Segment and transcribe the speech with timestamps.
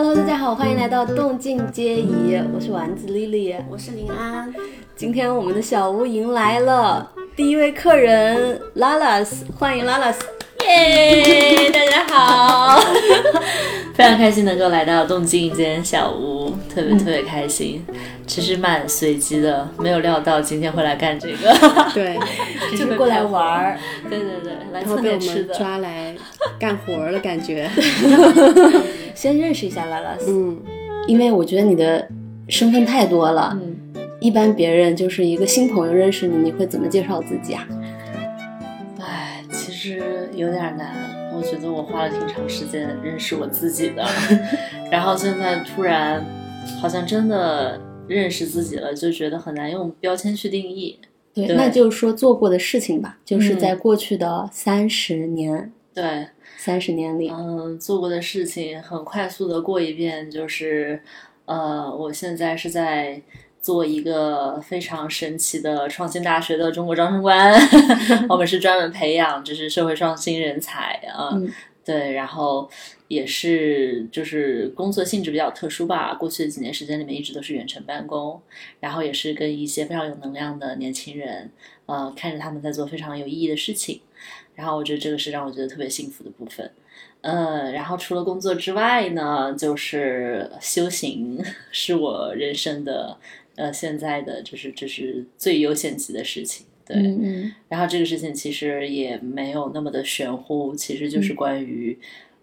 [0.00, 4.54] Hello，大家好，欢迎来到动静皆宜，我是丸子丽丽，我是林安。
[4.94, 10.14] 今天我们的小屋迎来了第一位客人 Lalas，欢迎 Lalas，
[10.68, 12.80] 耶，大家好，
[13.92, 17.84] 非常开心能够来到动静间小屋，特别特别开心。
[18.24, 21.52] 其实蛮随机的，没有料到今天会来干这个。
[21.92, 22.16] 对，
[22.70, 23.76] 就是过来玩儿。
[24.08, 26.14] 对对对，来特别吃的，抓来
[26.56, 27.68] 干活的感觉。
[29.20, 30.56] 先认识一下 Lalas，嗯，
[31.08, 32.08] 因为我觉得你的
[32.46, 33.58] 身份太多了。
[33.60, 33.76] 嗯，
[34.20, 37.66] 一般别人就是一个新朋友认识你，你会怎么介绍自己啊？
[39.00, 40.94] 哎，其实有点难。
[41.34, 44.06] 我觉得我花了挺长时间认识我自己的，
[44.88, 46.24] 然后现在突然
[46.80, 47.80] 好像真的。
[48.06, 50.98] 认识自己了，就觉得很难用标签去定义。
[51.34, 56.26] 对，那就是说做过的事情吧，就是在过去的三十年，对，
[56.58, 61.00] 三十年里，嗯，做过的事情很快速的过一遍，就是，
[61.44, 63.22] 呃，我现在是在
[63.62, 67.54] 做一个非常神奇的创新大学的中国招生官，
[68.28, 71.30] 我们是专门培养就是社会创新人才啊。
[71.84, 72.68] 对，然后
[73.06, 76.12] 也是就是工作性质比较特殊吧。
[76.12, 78.42] 过去的几年时间里面，一直都是远程办公，
[78.80, 81.50] 然后也是跟一些非常有能量的年轻人，
[81.86, 84.02] 呃，看着他们在做非常有意义的事情。
[84.58, 86.68] 然后我觉得这个是让我觉得特别幸福的部分。
[87.20, 93.16] 呃，然后除了工作之外呢，就是修行 是我人生的
[93.54, 96.66] 呃现在的就是就是最优先级的事情。
[96.84, 96.96] 对，
[97.68, 101.96] 然后这个事情其实也没有那么的玄乎，其实就是关于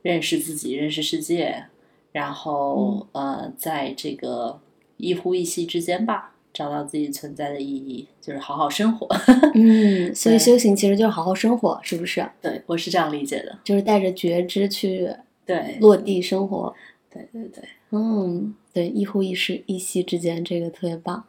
[0.03, 1.65] 认识自己、认识世界，
[2.13, 4.61] 然后呃，在这个
[4.97, 9.05] 一呼一吸之间吧，找到自己存在的意义，就是好好生活。
[9.53, 12.25] 嗯，所以修行其实就是好好生活，是不是？
[12.41, 15.13] 对，我是这样理解的，就是带着觉知去
[15.45, 16.73] 对落地生活。
[17.11, 21.25] 对对对，嗯，对，一呼一吸一吸之间，这个特别棒。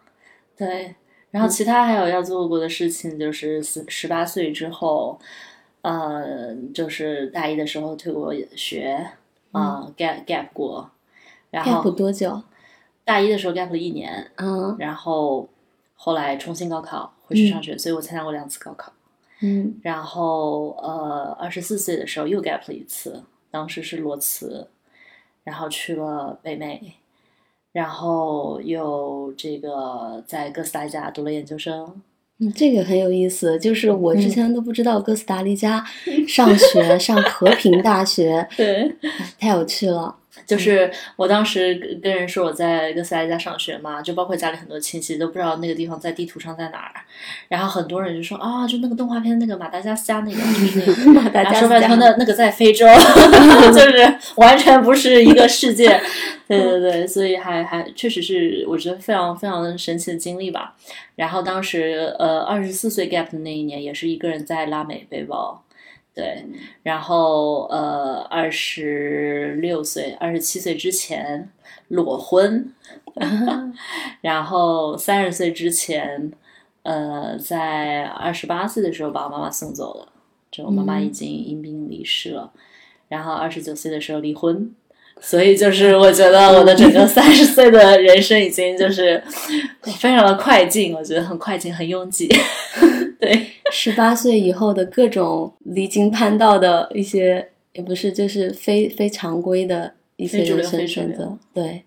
[0.56, 0.94] 对。
[1.32, 5.18] 然后其他还有要做过的事情，就是十十八岁之后，
[5.82, 9.06] 呃，就是大一的时候退过学，
[9.52, 10.88] 啊，gap gap 过，
[11.50, 12.40] 然后 gap 多久？
[13.06, 15.48] 大一的时候 gap 了一年，嗯，然后
[15.94, 18.92] 后来重新高考回去上学，所以我参加过两次高考，
[19.40, 24.68] 嗯，然后呃，二十四岁的时候又 gap 了一次，当时是裸辞，
[25.44, 26.96] 然后去了北美。
[27.72, 32.00] 然后又这个在哥斯达黎加读了研究生，
[32.38, 35.84] 嗯，这个很有意思，就是我之前都不知道哥斯达黎加
[36.26, 38.96] 上学 上和平大学，对，
[39.38, 40.16] 太有趣了。
[40.44, 46.92] 就是我当时跟人说我在哥斯达黎加上学嘛，就包括家里很多亲戚都不知道那个地方在地图上在哪儿，
[47.48, 50.40] 然后很多人就说啊，就那个动画片那个马达加斯加那个，
[51.12, 52.86] 马达加斯加，那那个在非洲
[53.72, 56.00] 就是完全不是一个世界。
[56.48, 60.76] 对对对，所以还还确实是我觉得非常非常神奇的经历吧。
[61.16, 65.60] 然后当时呃二十四岁 gap 的那一年，也是一个人在拉美背包。
[66.16, 66.46] 对，
[66.82, 71.50] 然后呃，二十六岁、二十七岁之前
[71.88, 72.72] 裸婚，
[74.22, 76.32] 然后三十岁之前，
[76.84, 80.08] 呃，在二十八岁的时候把我妈妈送走了，
[80.50, 82.50] 就我妈妈已经因病离世了，
[83.08, 84.74] 然后二十九岁的时候离婚。
[85.20, 89.22] 所以就是我觉得我的整个三十岁的人生已经就是
[89.98, 92.26] 非常的快进，我觉得很快进，很拥挤。
[93.20, 101.38] 对，十八岁以后的各种离经叛道的一些，也不是就是非非常规的一些人生选择。
[101.54, 101.84] 对，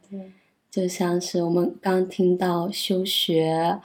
[0.72, 3.80] 就像是我们刚听到休学、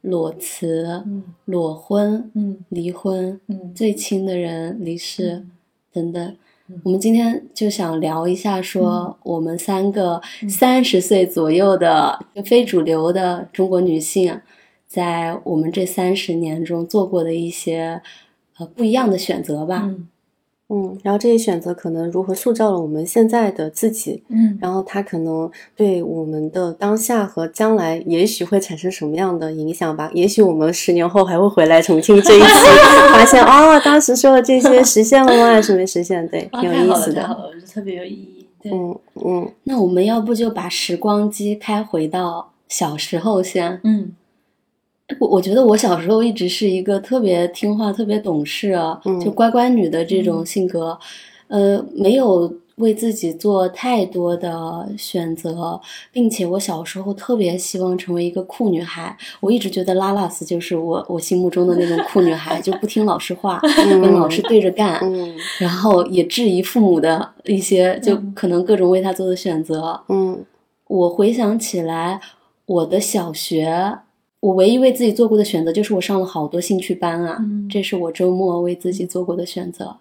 [0.00, 1.02] 裸辞、
[1.44, 2.30] 裸婚、
[2.68, 3.40] 离婚、
[3.74, 5.44] 最亲的人离世
[5.92, 6.36] 等等。
[6.82, 14.40] 我们今天就想聊一下，说我们三个三十岁左右的非主流的中国女性，
[14.96, 18.00] 在我们这三十年中做过的一些
[18.58, 19.90] 呃不一样的选择吧。
[20.68, 24.24] 嗯，然后这些选择可能如何塑造了我们现在的自己？
[24.28, 30.10] 嗯，然后它可能对我们的当下和将来，也许会产生什么样的影响吧？
[30.14, 32.46] 也许我们十年后还会回来重庆这一期，
[33.12, 35.52] 发现哦，当时说的这些实现了吗？
[35.52, 36.26] 还是没实现？
[36.26, 38.46] 对，挺有意思的，特别有意义。
[38.60, 43.78] 对嗯嗯，那我们要不就把时光机开回到小时候先？
[43.84, 44.10] 嗯。
[45.20, 50.98] 我我觉得我小时候一直是一个特别听话、特别懂事啊，就乖乖女的这种性格，
[51.48, 55.80] 呃，没有为自己做太多的选择，
[56.12, 59.16] 并且我小时候特别希望成为一个酷女孩。
[59.40, 65.00] 我一直觉得拉拉斯就是我我心目中的那种酷女孩，就不听老师话， 跟老师对着干，
[65.58, 69.98] 然后也质疑父母的一些，就可能各种为他做的选择。
[70.08, 70.44] 嗯，
[70.88, 72.20] 我回想起来，
[72.66, 73.98] 我的小学，
[74.46, 79.96] 我唯一为自己做过的选择就是我上了好多兴趣班啊，这是我周末为自己做过的选择。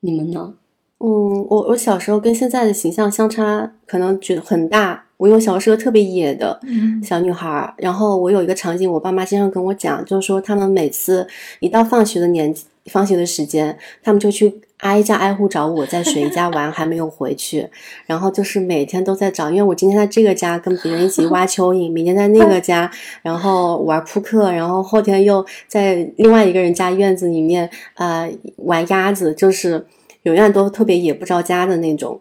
[0.00, 0.52] 你们呢？
[0.98, 5.04] 嗯，我我小时候跟现在的形象相差可能觉得很大。
[5.16, 6.58] 我有小时候特别野的
[7.04, 11.24] 小女孩，然后我有一个场景，我爸妈经常跟我讲，就是说他们每次
[11.60, 12.52] 一到放学的年
[12.86, 17.68] 放学的时间，他们就去挨家挨户找我在谁家玩还没有回去，
[18.06, 22.90] 然后就是每天都在找，因为我今天在这个家跟别人一起挖蚯蚓，明天在那个家
[23.22, 29.86] 然后玩扑克，然后后天又在另外一个人家院子里面呃玩鸭子，就是。
[30.24, 32.20] 永远都特别野不着家的那种，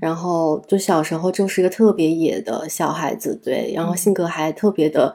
[0.00, 5.12] 然后就小时候就是一个特别野的小孩子，对，然后性格还特别的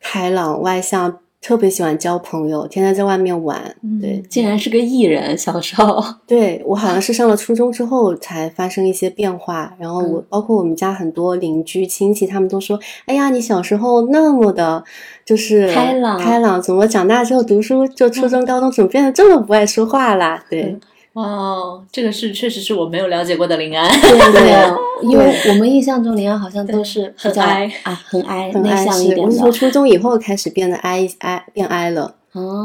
[0.00, 1.18] 开朗外向。
[1.46, 3.62] 特别喜欢交朋友，天天在外面玩。
[4.00, 6.02] 对，竟然是个艺人，小时候。
[6.26, 9.72] 对我好像是上了初中之后才发生一些变化。
[9.78, 12.76] 然后我包括我们家很多邻居亲戚，他们都说
[13.06, 14.82] ：“哎呀，你小时候那么的，
[15.24, 20.76] 就是开朗开朗，怎么长大之后读书就初中高中怎么变得这么不爱说话啦？”对。
[21.16, 23.90] 哇，这个是确实是我没有了解过的林安。
[24.00, 24.52] 对对，
[25.10, 29.34] 因为我们印象中林安好像都是很哀啊，很哀，很内向一点的。
[29.34, 32.14] 从初中以后开始变得哀哀，变哀了。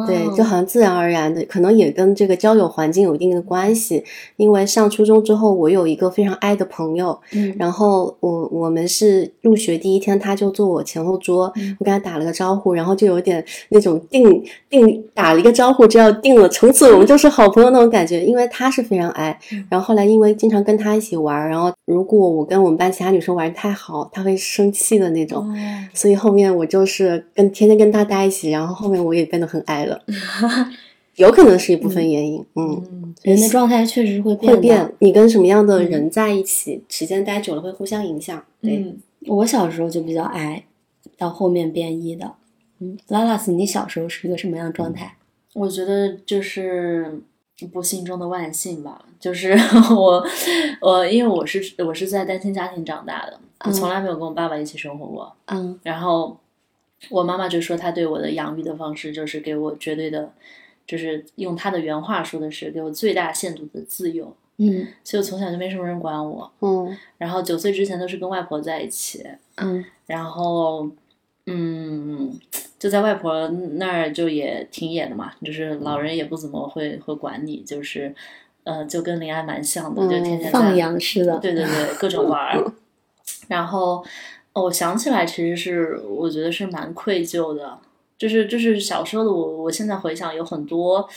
[0.07, 4.03] 对，就好像自然而然的，可能也跟这个交友环境有一定的关系。
[4.35, 18.21] 因为上初中之后，我有一个非常爱的朋友，嗯，然后我我们是入学第一天，他就坐我前后桌，我跟他打了个招呼，然后就有点那种定定打了一个招呼就要定了，从此我们就是好朋友那种感觉。
[18.25, 19.39] 因为他是非常矮，
[19.69, 25.47] 然后后来因为经常跟他一起玩，然后如果我跟我们班其他女生玩太好，他会生气的那种，
[25.94, 29.60] 所以后面我就是跟天天跟他待一起，然后后面我也变得很。
[29.67, 30.01] 矮了，
[31.15, 32.45] 有可能是一部分原因。
[32.55, 34.93] 嗯，人的状态确实会会变。
[34.99, 38.43] 你跟什么样的人在一起，时间待久了会互相影响。
[38.61, 38.95] 对，
[39.27, 40.63] 我小时候就比较矮，
[41.17, 42.33] 到后面变异的。
[42.79, 45.17] 嗯，拉拉斯，你小时候是一个什么样状态？
[45.53, 47.21] 我觉得就是
[47.71, 49.05] 不幸中的万幸吧。
[49.19, 49.51] 就是
[49.95, 50.25] 我，
[50.81, 55.35] 我因为我是我是在单亲家庭长大的，我从来没有跟我爸爸一起生活过。
[55.45, 56.37] 嗯，然后。
[57.09, 60.31] 我妈妈就说，她对我的养育的方式就是给我绝对的，
[60.86, 64.36] 就是用她的原话说的是给我最大限度的自由。
[64.57, 66.51] 嗯，所以我从小就没什么人管我。
[66.59, 69.25] 嗯，然后九岁之前都是跟外婆在一起。
[69.56, 70.88] 嗯，然后，
[71.48, 72.31] 嗯，
[72.77, 78.13] 就在外婆那儿就也挺野的嘛，就是老人也不怎么会会管你，就是，
[78.63, 81.39] 呃，就跟林安蛮像的，就天天放羊似的。
[81.39, 82.74] 对对对，各种玩儿，
[83.50, 84.06] 然后。
[84.53, 87.80] 哦，我想起来，其实是我觉得是蛮愧疚的，
[88.18, 91.07] 就是就是小时候的我，我现在回想有很多，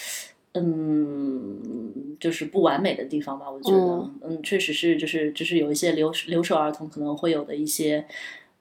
[0.52, 3.50] 嗯，就是不完美的地方吧。
[3.50, 8.06] 我觉得，嗯，确实是，就是就是有一些留留守儿童可能会有的一些，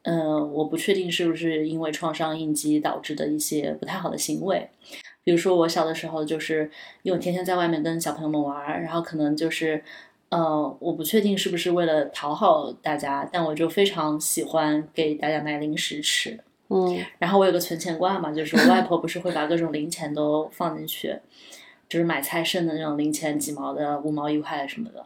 [0.04, 4.68] 嗯，我不确定是不是因为创伤应激导致的一些不太好的行为。
[5.24, 6.72] 比如说我小的时候，就是
[7.04, 9.84] 因为天天在外面跟小朋友们玩，然后可能就是。
[10.33, 16.39] 呃，我不确定是不是为了讨好大家，但我就非常喜欢给大家买零食吃。
[16.69, 21.15] 嗯，然后我有个存钱罐嘛，就是我外 婆不是会把各种零钱都放进去，
[21.88, 25.06] 就是买菜剩的那种零钱，几毛的、五毛一块什么的。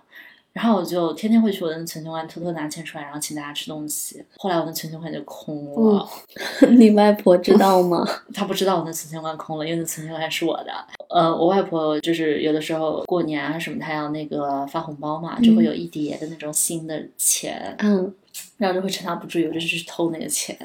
[0.53, 4.23] 然后我就天天会去我的存钱罐偷偷拿钱出来，然后请大家吃东西。
[4.37, 6.09] 后来我的存钱罐就空了。
[6.79, 8.03] 你外婆知道吗？
[8.33, 10.73] 她不知道我的存钱罐空了，因为那存钱罐是我的。
[11.09, 17.75] 呃，我外婆就是有的时候过年啊什么，她要那个发红包嘛，就会有一叠的那种新的钱。
[17.79, 18.13] 嗯，
[18.57, 20.57] 然后就会趁她不注意，我就去偷那个钱。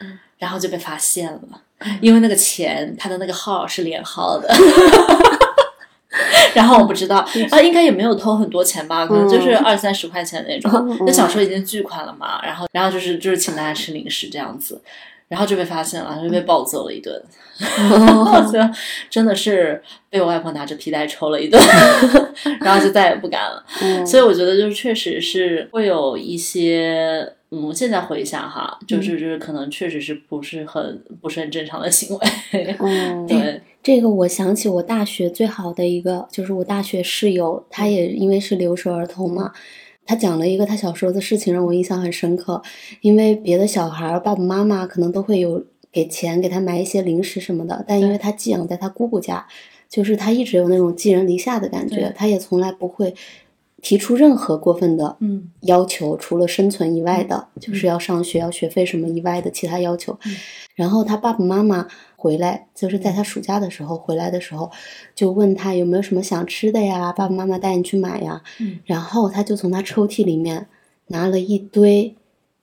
[0.00, 1.62] 嗯，然后就被发现了，
[2.00, 4.48] 因为那个钱他的那个号是连号的。
[6.52, 7.18] 然后我不知道
[7.50, 10.98] 啊，应该也没有偷很多钱吧，可能就是二三十块钱那种。
[11.06, 14.80] 那小时候已经巨款了嘛，然后然后就是就是请大家吃零食这样子，
[15.30, 17.22] 然后就被发现了，就被暴揍了一顿。
[19.08, 21.58] 真的是被我外婆拿着皮带抽了一顿，
[22.60, 23.64] 然后就再也不敢了。
[24.04, 27.32] 所以我觉得就是确实是会有一些。
[27.52, 32.76] 嗯，现在回想哈，就是就是可能确实是不是很不是很正常的行为。
[32.78, 39.50] 嗯，对，这个我想起我大学最好的一个，就是我大学室友，他也因为是留守儿童嘛，
[40.10, 42.60] 他讲了一个他小时候的事情，让我印象很深刻。
[43.00, 49.46] 因为别的小孩爸爸妈妈可能都会有给钱给他买一些零食什么的，但因为他寄养在他姑姑家，
[49.88, 53.14] 就是他一直有那种寄人篱下的感觉，他也从来不会。
[53.82, 60.18] 提出任何过分的嗯要求，除了生存以外的，就是要上学、要学费什么以外的其他要求。
[60.26, 60.36] 嗯
[60.74, 61.86] 然后他爸爸妈妈
[62.20, 64.70] 回来，就是在他暑假的时候回来的时候，
[65.14, 68.42] 就问他有没有什么想吃的呀，爸爸妈妈带你去买呀。
[68.58, 70.66] 嗯然后他就从他抽屉里面
[71.06, 72.14] 拿了一堆，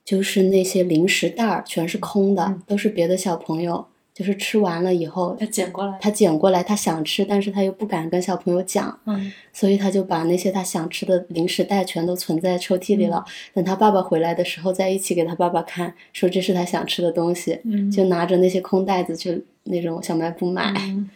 [0.04, 3.86] 就是那些零食袋儿，全是空的，嗯都是别的小朋友，
[4.18, 13.24] 就是吃完了以后，他捡过来，他捡过来，他想吃，但是他又不敢跟小朋友讲，嗯所以他就把那些他想吃的零食袋全都存在抽屉里了。
[13.28, 21.08] 嗯等他爸爸回来的时候，再一起给他爸爸看，说这是他想吃的东西，嗯就拿着那些空袋子去那种小卖部买，嗯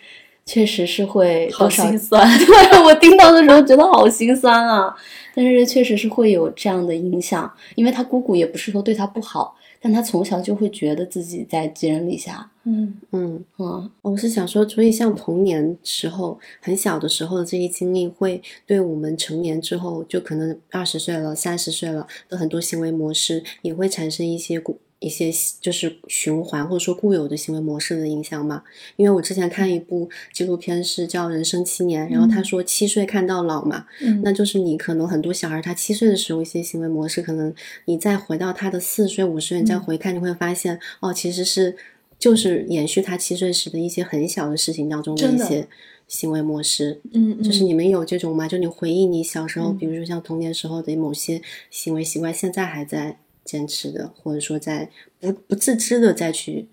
[0.47, 2.38] 确实是会好多少心 酸。
[2.38, 4.94] 对我听到的时候觉得好心酸啊，
[5.35, 13.00] 但是确实是会有这样的影响，因为他姑姑也不是说对他不好，但他从小就会觉得自己在寄人篱下，嗯。
[13.10, 13.90] 嗯，嗯。
[14.02, 25.30] 我是想说，所以像童年时候很小的时候的这些经历，会对我们成年之后，就可能二十岁了、三十岁了的很多行为模式，也会产生一些固一些
[25.61, 28.62] 就是循环或者说固有的行为模式的影响嘛。
[28.97, 37.52] 因为我之前看一部纪录片是叫《人生七年》，然后他说七岁看到老嘛，嗯那就是你可能很多小孩他七岁的时候一些行为模式，可能
[37.87, 41.76] 你再回到他的四岁、五岁，你再回看，你会发现哦，其实是
[42.18, 45.66] 就是延续他七岁时的一些很小的事情当中的一些
[46.06, 47.00] 行为模式。
[47.12, 48.47] 嗯，就是你们有这种吗？
[48.47, 56.68] 就你回忆你小时候，嗯比如说像童年时候的某些行为习惯，现在还在坚持的，或者说在不不自知的再去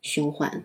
[0.00, 0.64] 循环。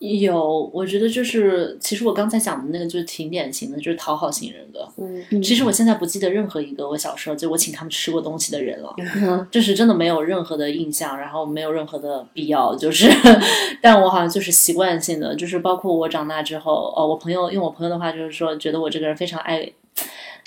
[0.00, 4.86] 有，我觉得就是，其实我刚才讲的那个就是挺典型的，就是讨好型人格。
[4.98, 13.08] 嗯其实我现在不记得任何一个我小时候就我请他们吃过东西的人了，嗯就是真的没有任何的印象，然后没有任何的必要，就是，
[13.80, 19.72] 但我好像就是习惯性的，就是包括我长大之后，哦，我朋友用我朋友的话就是说，觉得我这个人非常爱，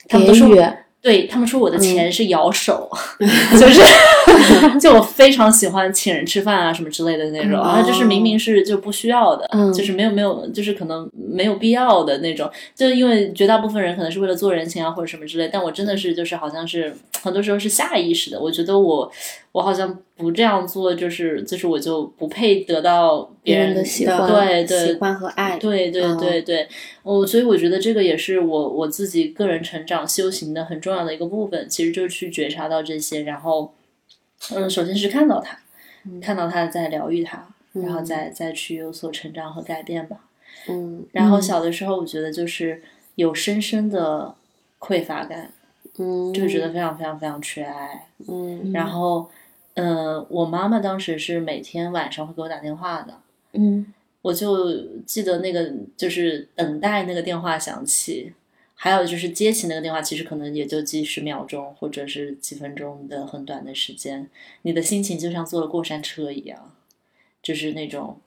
[0.07, 0.47] 他们都说
[1.01, 2.89] 对他们说我的钱是摇手，
[3.19, 3.81] 就是
[4.79, 7.63] 就我非常喜欢请人吃饭啊什么之类的那种，嗯。
[7.63, 9.71] 然后就是明明是就不需要的，嗯。
[9.73, 19.11] 就是没有没有，就是可能没有必要的那种，就因为绝大部分人可能是为了做人情啊或者什么之类，但我真的是就是好像是 很多时候是下意识的，我觉得我
[19.51, 24.87] 我好像不这样做，就是就是我就不配得到别别人人的喜欢对对。
[24.87, 26.17] 喜欢和爱，对对嗯。
[26.17, 26.67] 对对，
[27.03, 33.73] 我、所以我觉得这个也是我我自己个人成长修行的很重要的一个部分，其实就是去觉察到这些，然后，
[34.51, 35.59] 嗯，首先是看到他，
[36.21, 40.17] 看到他在疗愈他，然后再再去有所成长和改变吧。
[40.69, 41.05] 嗯。
[41.11, 42.81] 然后小的时候，我觉得就是
[43.15, 44.35] 有深深的
[44.79, 45.51] 匮乏感，
[45.97, 46.71] 嗯，就觉得。
[46.71, 48.07] 非常非常非常缺爱。
[48.27, 48.71] 嗯。
[48.71, 49.29] 然后，
[49.75, 53.13] 嗯、我妈妈当时是每天晚上会给我打电话的，
[53.53, 53.93] 嗯。
[54.23, 58.33] 我就记得那个就是等待那个电话响起，
[58.79, 64.29] 还有就是接起那个电话，其实可能也就几十秒钟或者是几分钟的很短的时间，
[64.61, 66.75] 你的心情就像坐了过山车一样，
[67.41, 68.21] 就是那种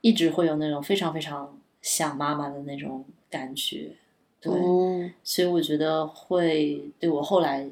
[0.00, 3.92] 一直会有那种非常非常想妈妈的那种感觉。
[4.40, 7.68] 对，嗯所以我觉得会对我后来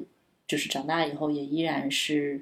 [0.47, 2.41] 就是长大以后也依然是，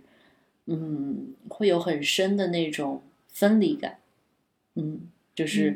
[0.67, 3.97] 嗯，会有很深的那种分离感，
[4.75, 5.75] 嗯，就是、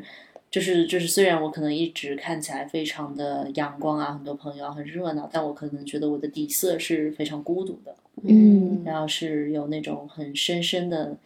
[0.54, 11.16] 就是就是虽然我可能一直看起来非常的阳光啊，很多朋友啊很热闹，但我可能觉得我的底色是非常孤独的，嗯然后是有那种很深深的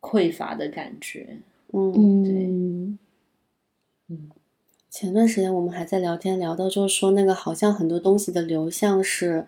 [0.00, 1.38] 匮乏的感觉，
[1.72, 2.24] 嗯。
[2.24, 2.34] 对
[4.08, 4.30] 嗯
[4.90, 9.46] 前段时间我们还在聊天，聊到就是说那个好像很多东西的流向是，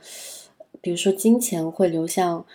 [0.81, 2.47] 比如说金钱会流向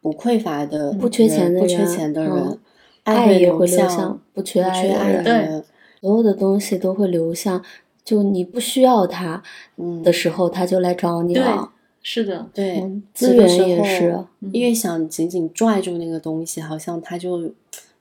[0.00, 2.58] 不匮乏的、不缺钱的不缺人钱的人，嗯
[3.02, 5.64] 爱爱也会流向向不缺缺爱的人。
[6.04, 7.64] 所有的东西都会流向，
[8.04, 9.42] 就你不需要它
[9.78, 11.72] 嗯的时候，它就来找你了。
[12.02, 17.50] 是的，对嗯，资源也是，越想紧紧拽住那个东西，好像它就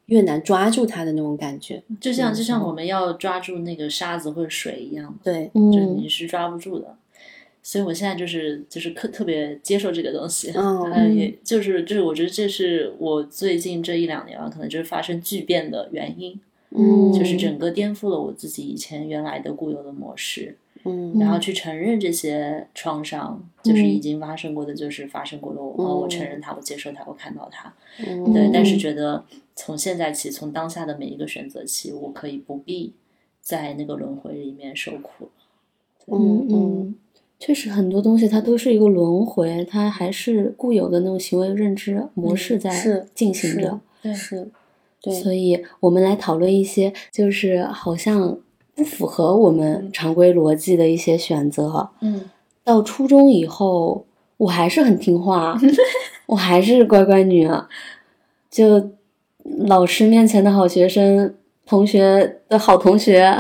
[0.07, 1.81] 越难抓住它的那种感觉。
[2.01, 5.17] 就像就像我们要抓住那个沙子或者水一样。
[5.24, 6.98] 对，就嗯你是抓不住的。
[7.62, 16.38] 所以我现在就是就是特特别接受这个东西，嗯呃也就是就是我觉得这是我最近这一两年啊，可能就是发生巨变的原因，
[16.75, 21.17] 嗯就是整个颠覆了我自己以前原来的固有的模式，嗯。
[21.19, 27.73] 然后去承认这些创伤，就是已经发生过的，就是发生过的，我、哦我承认它，我接受它，我看到它，
[28.05, 28.33] 嗯。
[28.33, 29.23] 对，但是觉得
[29.55, 32.93] 从现在起，从当下的每一个选择起，我可以不必
[33.41, 35.31] 在那个轮回里面受苦了。
[36.07, 36.95] 嗯嗯，
[37.39, 43.79] 确实很多东西它都是一个轮回，它还是固有的那种行为认知模式在是进行着。
[44.01, 44.13] 对。
[44.13, 44.49] 是，
[45.03, 48.38] 对，所以我们来讨论一些就是好像
[48.74, 51.89] 不符合我们常规逻辑的一些选择。
[52.00, 52.29] 嗯。
[52.65, 54.05] 到初中以后，
[54.38, 55.60] 我还是很听话，
[56.27, 57.45] 我还是乖乖女，
[58.50, 58.91] 就
[59.65, 63.38] 老师面前的好学生，同学的好同学，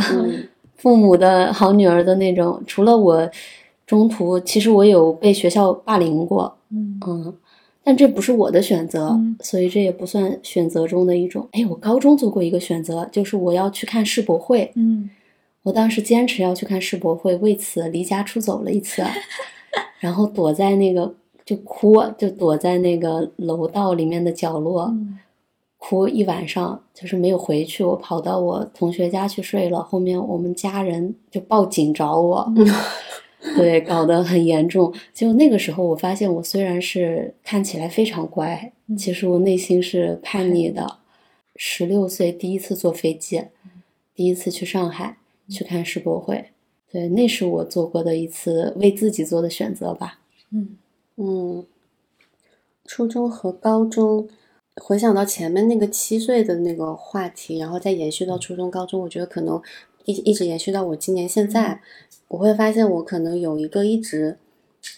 [0.75, 2.61] 父母的好女儿的那种。
[2.67, 3.31] 除了我
[3.87, 6.99] 中途，其实我有被学校霸凌过，嗯，
[7.83, 11.47] 但这不是我的选择，所以这也不算选择中的一种。
[11.51, 15.09] 哎，我高中做过一个选择，就是我要去看世博会，嗯。
[15.63, 19.01] 我当时坚持要去看世博会，为此离家出走了一次，
[19.99, 24.93] 然后躲在那个就哭，就躲在那个楼道里面的角落，
[25.77, 27.81] 哭一晚上，就是没有回去。
[27.81, 32.53] 我跑到我同学家去睡了，后面我们家人就报警找我，
[33.57, 34.93] 对，搞得很严重。
[35.13, 40.99] 就那个时候，我发现我虽然是看起来非常乖，其实我内心是叛逆的。
[41.55, 43.43] 十六岁第一次坐飞机，
[44.15, 45.17] 第一次去上海。
[45.49, 46.51] 去看世博会，
[46.89, 50.21] 对，那是我做过的一次为自己做的选择吧。
[50.51, 50.77] 嗯
[51.17, 51.65] 嗯，
[52.85, 54.29] 初中和高中，
[54.75, 59.61] 回想到前面那个七岁的那个话题，然后再延续到初中、高中，我觉得可能
[60.05, 61.81] 一一直延续到我今年现在，
[62.33, 64.37] 我会发现我可能有一个一直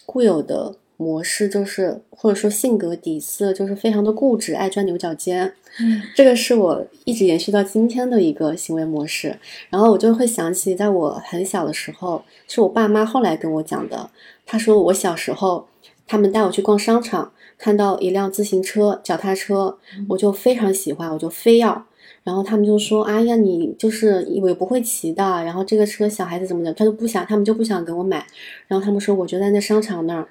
[0.04, 0.76] 固有的。
[0.98, 5.52] 模式就是，或者说性格底色就是非常的固执，爱钻牛角尖。
[5.78, 9.38] 嗯，这个是我一直延续到今天的一个行为模式。
[9.68, 14.08] 然后我就会想起，在我很小的时候，是我爸妈后来跟我讲的。
[14.46, 15.68] 他说我小时候，
[16.06, 19.76] 他们带我去逛商场，看到一辆自行车、脚踏车，
[20.08, 21.84] 我就非常喜欢，我就非要。
[22.26, 25.22] 然后他们就说：“哎呀，你就是以为不会骑的。
[25.44, 28.26] 然后这个车小孩子怎么的，他就不想，他们就不想给我买。
[28.66, 30.26] 然后他们说，我就在那商场那儿。”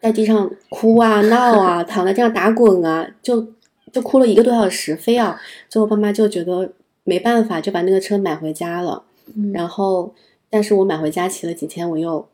[0.00, 3.46] 在地上哭啊闹啊，躺在地上打滚啊，就
[3.92, 5.36] 就哭了一个多小时，非要
[5.68, 6.72] 最后爸妈就觉得
[7.04, 9.04] 没办法，就把那个车买回家了。
[9.52, 10.12] 然后，
[10.50, 12.26] 但是我买回家骑了几天，我又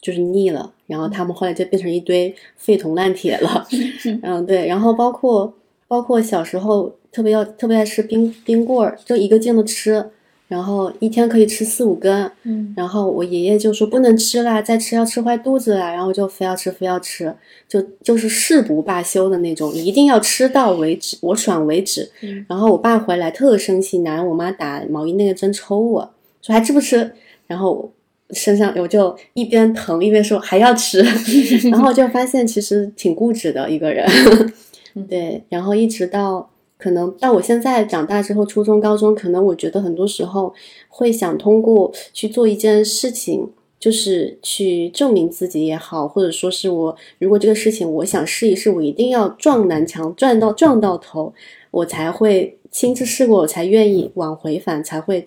[0.00, 0.72] 就是腻了。
[0.86, 3.66] 然后他们后来就变成一堆废铜烂铁了。
[4.22, 4.68] 嗯，对。
[4.68, 5.52] 然后包括
[5.88, 10.04] 包括小时候特别要特别爱吃冰冰棍儿，就一个劲的吃。
[10.48, 17.34] 然后一天可以吃四五根，嗯，然后我爷爷就说不能吃啦，再吃要吃坏肚子啦，然后就非要吃，非要吃，
[17.66, 22.10] 就就是誓不罢休的那种，一定要吃到为止，我爽为止。
[22.50, 26.10] 然后我爸回来特生气，拿我妈打毛衣那个针抽我，
[26.42, 27.10] 说还吃不吃？
[27.46, 27.90] 然后
[28.32, 31.02] 身上我就一边疼一边说还要吃，
[31.72, 34.06] 然后就发现其实挺固执的一个人，
[35.08, 36.50] 对，然后一直到。
[36.82, 40.52] 可能到我现在长大之后，初中、高中，可能我觉得很多时候
[40.88, 51.32] 会想通过去做一件事情，就是去证明自己也好，或者说是我如果这个事情我想试一试，我一定要撞南墙，撞到撞到头，
[51.70, 55.24] 我才会亲自试过，我才愿意往回返，才会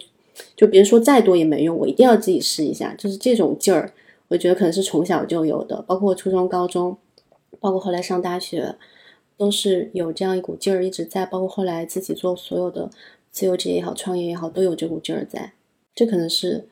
[0.57, 3.93] 就别人说再多也没用，我一定要自己试一下，就是这种劲儿，
[4.27, 6.97] 我觉得可能是从小就有的，包括初中、高中，
[7.61, 8.75] 包括后来上大学。
[9.37, 12.89] 都是有这样一股劲儿一直在，包括后来自己做所有的
[13.31, 15.53] 自由职业也好，创业也好，都有这股劲儿在。
[15.93, 16.67] 这可能是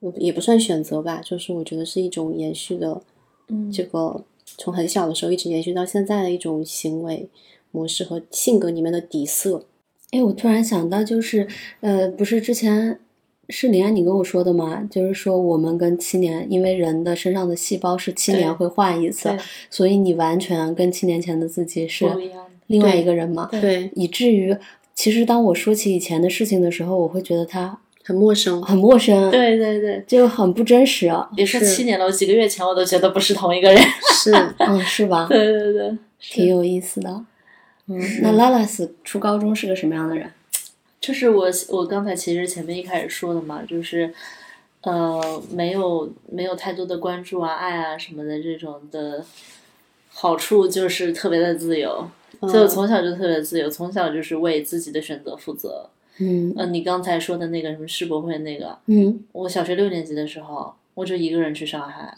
[0.00, 3.02] 我也不算选择吧，就是我觉得是一种延续的，
[3.48, 7.28] 嗯，这个从很小的时候一直延续到现在的一种行为
[7.70, 9.66] 模式和性格里面的底色。
[10.10, 11.46] 哎，我突然想到，就是
[11.80, 13.00] 呃，不是之前。
[13.50, 14.86] 是林安，你跟我说的吗？
[14.90, 19.36] 就是说，我们跟七年，因为人的身上的细胞是七年会换一次，
[19.68, 22.06] 所以你完全跟七年前的自己是
[22.68, 23.48] 另外一个人嘛？
[23.50, 24.56] 对，以至于
[24.94, 29.30] 其实当我说起以前的事情的时候，我会觉得他很陌生，很陌生。
[29.30, 31.08] 对对对，就很不真实。
[31.08, 33.82] 啊别说七年了，我几个月前我都觉得不是同一个人。
[34.14, 35.26] 是， 嗯，是吧？
[35.30, 37.24] 对对对，挺有意思的。
[37.88, 40.30] 嗯，那拉拉斯初高中是个什么样的人？
[41.00, 44.12] 就是我，我刚才其实前面一开始说的嘛，就是，
[44.82, 49.24] 呃，没有没有太多的关注啊、爱啊什么的这种的
[50.10, 52.06] 好处，就是特别的自由。
[52.42, 55.88] 所以我从小就特别自由，从小就是为自己的选择负责。
[56.18, 62.16] 嗯，呃，你刚才说的那个什么世博会那个，嗯，我小学六年级的时候，我就一个人去上海。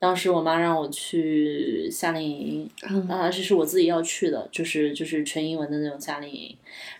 [0.00, 2.70] 当时我妈让我去夏令营，
[3.08, 6.54] 啊，这是我自己要去的，就是就是全英文的那种夏令营。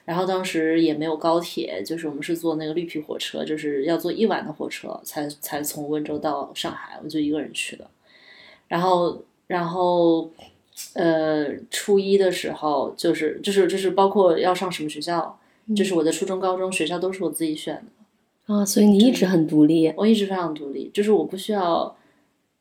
[0.05, 7.89] 然后当时也没有高铁，就是我们是坐那个绿皮火车，就是要坐一晚的火车才才从温州到上海，我就一个人去的。
[8.67, 10.29] 然后然后
[10.95, 15.39] 呃，初一的时候就是就是就是包括要上什么学校，
[15.77, 18.53] 就是我的初中、高中学校都是我自己选的。
[18.53, 19.95] 啊，所以你一直很独立。
[19.97, 21.95] 我一直非常独立，就是我不需要。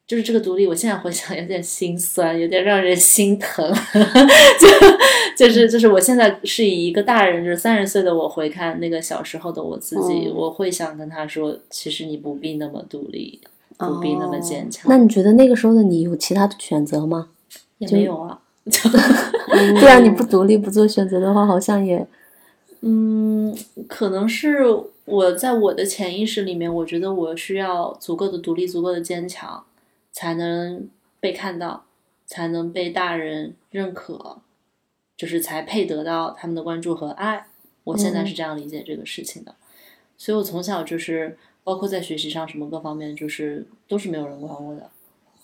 [0.07, 3.71] 就是这个独立，我现在回想有点心酸，有点让人心疼。
[5.35, 13.39] 就就是就是，我现在是以一个大人，就是三十岁的我回看那个小时候的我自己，我会想跟他说，其实你不必那么独立。
[13.79, 14.89] 不必那么坚强。
[14.89, 17.29] 那你觉得那个时候的你有其他的选择吗？
[17.77, 18.39] 也没有啊。
[18.65, 22.07] 对啊，你不独立不做选择的话，好像也，
[22.81, 23.55] 嗯，
[23.87, 24.65] 可能是
[25.05, 29.63] 我在我的潜意识里面，我觉得我需要足够的独立，足够的坚强，
[30.17, 31.86] 才能被看到，
[32.25, 34.39] 才能被大人认可，
[35.15, 37.45] 就是才配得到他们的关注和爱。
[37.84, 39.53] 我现在是这样理解这个事情的，
[40.17, 44.89] 所以我从小就是，包括在学习上什么各方面，就是都是没有人管我的。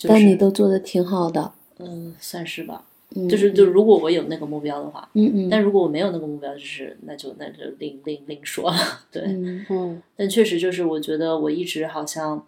[0.08, 2.84] 但你都做的挺好的，嗯，算是吧。
[3.30, 8.78] 就是就如果我有那个目标的话，嗯嗯，但如果我没有那个目标，就是那就那就另另另说了。
[9.12, 9.22] 对，
[9.70, 12.44] 嗯，但确实就是我觉得我一直好像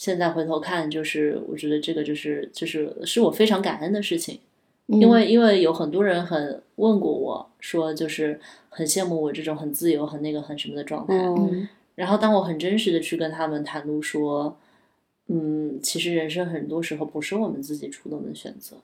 [0.00, 4.40] 现在回头看，就是我觉得这个就是就是是我非常感恩的事情，
[4.86, 11.14] 因为因为有很多人很问过我说，就是很羡慕我这种很自由、很那个很什么的状态。
[11.14, 14.56] 嗯，然后当我很真实的去跟他们袒露说，
[15.28, 18.78] 嗯，其实人生很多时候不是我们自己主动的选择。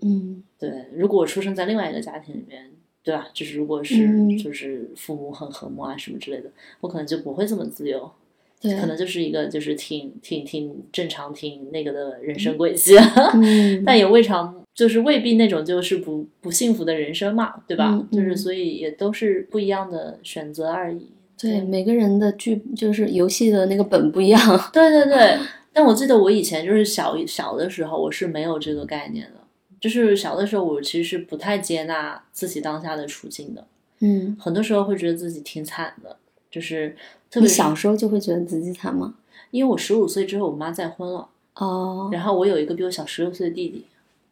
[0.00, 2.70] 嗯，对，如果我出生在另外一个家庭里面，
[3.02, 3.28] 对吧？
[3.34, 8.27] 就是如果是就是父母很和睦啊什么之类的，我可能就不会这么自由，对，
[8.62, 12.96] 可能就是一个就是挺挺挺正常、挺那个的人生轨迹，
[13.86, 18.04] 但也未尝就是未必那种就是不不幸福的人生嘛，对吧？
[18.12, 21.08] 就是所以也都是不一样的选择而已。
[21.40, 24.40] 对，每个人的剧就是游戏的那个本不一样。
[24.72, 25.38] 对对对，
[25.72, 29.34] 但我记得我以前就是小小的时候，我是没有这个概念的。
[29.80, 33.64] 就是小的时候，我其实是不太接纳自己当下的处境的，
[34.00, 36.16] 嗯，很多时候会觉得自己挺惨的，
[36.50, 36.96] 就是
[37.30, 39.14] 特别小时候就会觉得自己惨吗？
[39.50, 43.84] 因为我十五岁之后，我妈再婚了，哦，然后我有一个比我小十六岁的弟弟，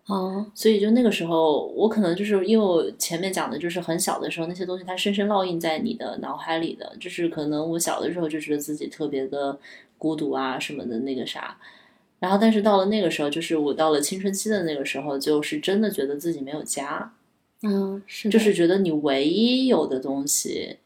[0.07, 9.59] 哦，所以就那个时候，我可能就是因为我前面讲的就是很小的时候那些东西，它深深烙印在你的脑海里的，就是可能我小的时候就觉得自己特别的
[9.97, 11.57] 孤独啊什么的那个啥。
[12.19, 17.13] 然后，但是到了那个时候，就是我到了青春期的那个时候，就是真的觉得自己没有家，
[17.63, 20.77] 嗯，是，就是觉得你唯一有的东西，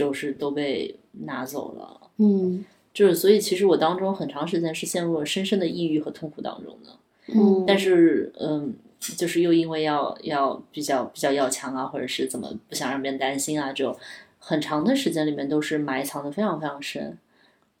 [0.00, 6.90] 就是都被拿走了，嗯，就是所以其实我当中很长时间是陷入了深深的抑郁和痛苦当中的，
[7.34, 13.94] 嗯，但是嗯，就是又因为要要比较比较要强啊，或者是怎么不想让别人担心啊，就
[14.38, 17.18] 很长的时间里面都是埋藏的非常非常深。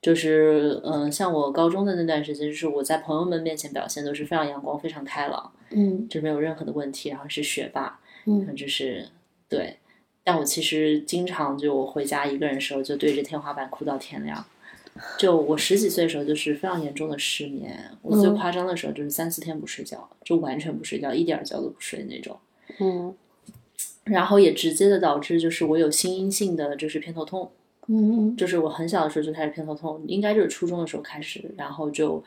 [0.02, 9.08] 就是嗯，像我高中的那段时间，就是我在朋友们面前表现都是非常阳光、非常开朗，嗯，就没有任何的问题，然后是学霸，嗯，就是
[9.48, 9.78] 对。
[10.22, 14.44] 但我其实经常就我回家一个人的时候，就对着天花板哭到天亮。
[15.18, 22.38] 就我十几岁的时候，就是非常严重的失眠，我最夸张的时候就是三四天不睡觉，就完全不睡觉，一点觉都不睡那种，
[22.78, 23.14] 嗯。
[24.04, 27.50] 然后也直接的导致就是我有心因性的就是偏头痛。
[27.86, 32.22] 嗯，就是我很小的时候就开始偏头痛，应该就是初中的时候开始，然后就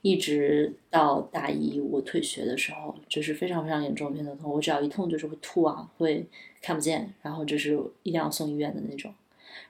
[0.00, 4.50] 一直到大一我退学的时候，就是非常非常严重的偏头痛。
[4.50, 6.26] 我只要一痛就是会吐啊，会
[6.62, 9.12] 看不见，然后就是一定要送医院的那种。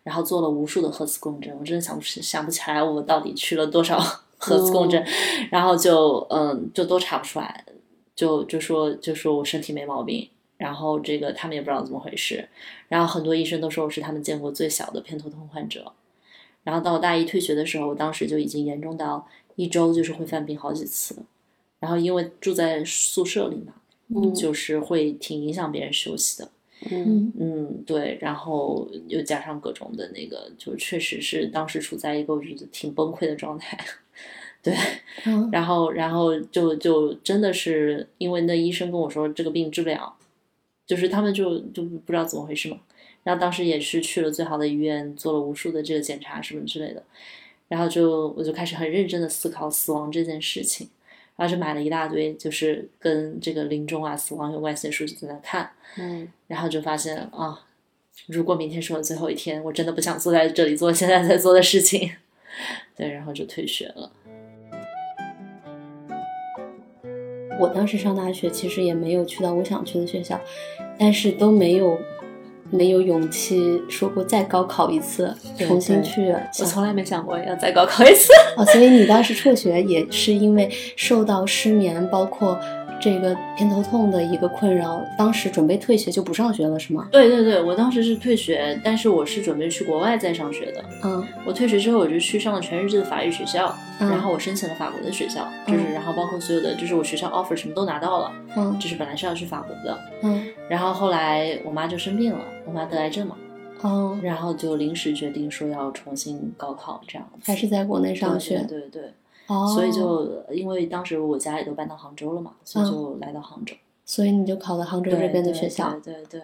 [0.05, 3.99] 然后做了无数的核磁共振，我真的想不起想不起来我到底去了多少
[4.39, 5.05] 核磁共振，
[5.51, 7.65] 然后就嗯就都查不出来，
[8.15, 10.29] 就就说就说我身体没毛病。
[10.59, 12.49] 然后这个他们也不知道怎么回事，
[12.87, 15.93] 然后很多医生都说我是他们见过最小的偏头痛患者。
[16.63, 19.27] 然后到我大一退学的时候，我当时就已经严重到
[19.57, 21.17] 一周就是会犯病好几次。
[21.81, 23.75] 然后因为住在宿舍里嘛，
[24.15, 26.49] 嗯，就是会挺影响别人休息的。
[26.91, 28.19] 嗯嗯，对。
[28.21, 33.79] 然后又加上各种的那个，就确实是当时处在一个我觉得挺崩溃的状态。
[34.63, 34.75] 对，
[35.53, 40.17] 然后然后就就真的是因为那医生跟我说这个病治不了。
[40.85, 42.77] 就是他们就就不知道怎么回事嘛，
[43.23, 47.03] 然后当时也是去了最好的医院，做了无数的这个检查什么之类的，
[47.69, 50.91] 然后就我就开始很认真的思考死亡这件事情，
[51.43, 57.67] 然后就买了一大堆就是跟这个临终啊死亡有关系的书籍在那看，嗯，然后就发现啊，
[58.29, 62.13] 如果明天是我最后一天，我真的不想坐在这里做现在在做的事情，
[62.97, 64.13] 对，然后就退学了。
[67.59, 70.41] 我当时上大学其实也没有去到我想去的学校，
[70.97, 71.99] 但是都没有
[72.73, 76.35] 没有勇气说过再高考一次，重新去。
[76.59, 78.33] 我从来没想过要再高考一次。
[78.57, 82.59] 哦，所以你当时辍学也是因为受到失眠，包括。
[83.03, 87.09] 这个偏头痛的一个困扰，当时准备退学就不上学了，是吗？
[87.11, 90.85] 对对对，我当时是退学，但是我是准备去国外再上学的。
[91.03, 98.33] 嗯，我退学之后我就去上了全日制的法语学校，然后我申请了法国的学校，就是然后包括所有的，就是我学校 offer 什么都拿到了。
[98.57, 99.99] 嗯，就是本来是要去法国的。
[100.23, 103.37] 嗯，然后后来我妈就生病了，我妈得癌症嘛。
[103.81, 107.29] 哦，然后就临时决定说要重新高考这样。
[107.43, 108.65] 还是在国内上学？
[108.69, 109.03] 对对。
[109.47, 113.75] 所以就因为当时我家也都搬到杭州了嘛，所以就来到杭州。
[114.05, 115.91] 所以你就考了杭州这边的学校。
[116.03, 116.43] 对对对，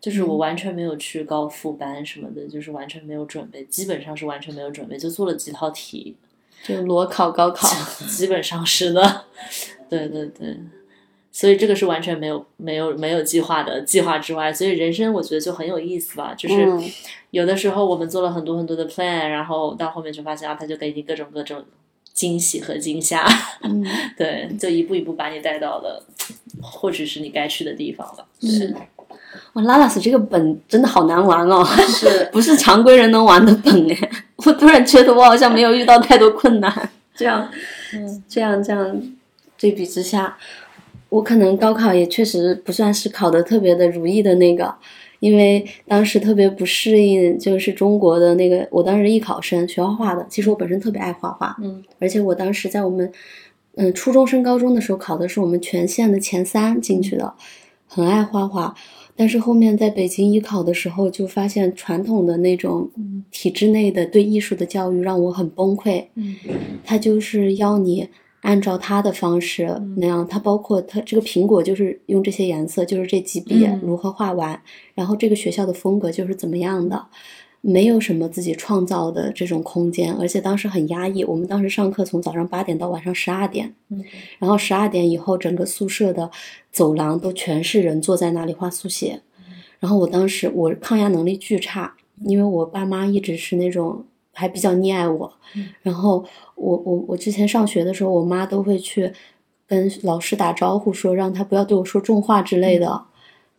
[0.00, 6.16] 就是我完全没有去高复班什么的，就是完全没有准备，基本上是完全没有准备，就做了几套题，
[6.64, 7.68] 就裸考高考，
[8.08, 9.24] 基本上是的。
[9.88, 10.58] 对对对。
[11.30, 14.52] 所以这个是完全没有没有没有计划的，计划之外。
[14.52, 16.66] 所以人生我觉得就很有意思吧，就是
[17.30, 21.64] 有的时候我们做了很多很多的 plan，然后到后面就发现啊，他就给你各种各种
[22.18, 23.24] 惊喜和惊吓，
[24.18, 26.04] 对，就一步一步把你带到了
[26.60, 28.26] 或许是你该去的地方了。
[28.40, 28.74] 是，
[29.52, 32.28] 哇，拉拉斯这个本真的好难玩哦，是。
[32.34, 34.10] 不是常规人能玩的本哎？
[34.44, 37.48] 我突然觉得我好像没有遇到太多困难，这样，
[37.94, 39.00] 嗯，这样这样
[39.56, 40.36] 对比之下。
[41.10, 44.74] 我可能高考也确实不算是考的特别的如意的那个，
[45.20, 53.10] 因为当时特别不适应，就是中国的那个，我当时艺考生学画画的，其实我本身特别爱画画，嗯，而且我当时在我们，
[53.74, 57.34] 嗯，初中升高中的时候考的是我们全县的前三进去的，
[57.86, 58.74] 很爱画画，
[59.16, 62.90] 但是后面在北京艺考的时候就发现传统的那种
[63.30, 66.36] 体制内的对艺术的教育让我很崩溃，嗯，
[66.84, 68.08] 他就是要你。
[68.42, 74.60] 按照他的方式那样，他包括他这个苹果就是用这些颜色，就是这几笔如何画完，
[74.94, 77.06] 然后这个学校的风格就是怎么样的，
[77.60, 81.24] 没有什么自己创造的这种空间，而且当时很压抑。
[81.24, 83.74] 我们当时上课从早上八点到晚上十二点，
[84.38, 86.30] 然后十二点以后整个宿舍的
[86.70, 89.20] 走廊都全是人坐在那里画速写，
[89.80, 94.04] 然后我当时我抗压能力巨差，因为我爸妈一直是那种。
[94.30, 95.32] 还比较溺爱我，
[95.82, 96.24] 然后
[96.58, 99.12] 我我我之前上学的时候，我妈都会去
[99.66, 103.04] 跟老师打招呼，说让她不要对我说重话之类的。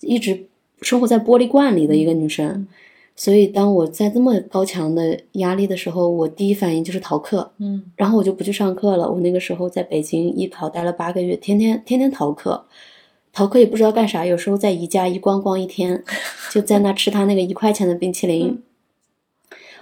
[0.01, 0.45] 一直
[0.81, 2.67] 生活在玻璃罐里的一个女生，
[3.15, 7.51] 所以当我在这么高强的压力的时候，我第一反应就是逃课。
[7.57, 9.09] 嗯，然后我就不去上课了。
[9.11, 12.65] 我那个时候在北京艺考待了八个月，天天天天逃课，
[13.33, 14.25] 逃课也不知道干啥。
[14.25, 16.03] 有时候在宜家一逛逛一天，
[16.49, 18.61] 就在那吃他那个一块钱的冰淇淋。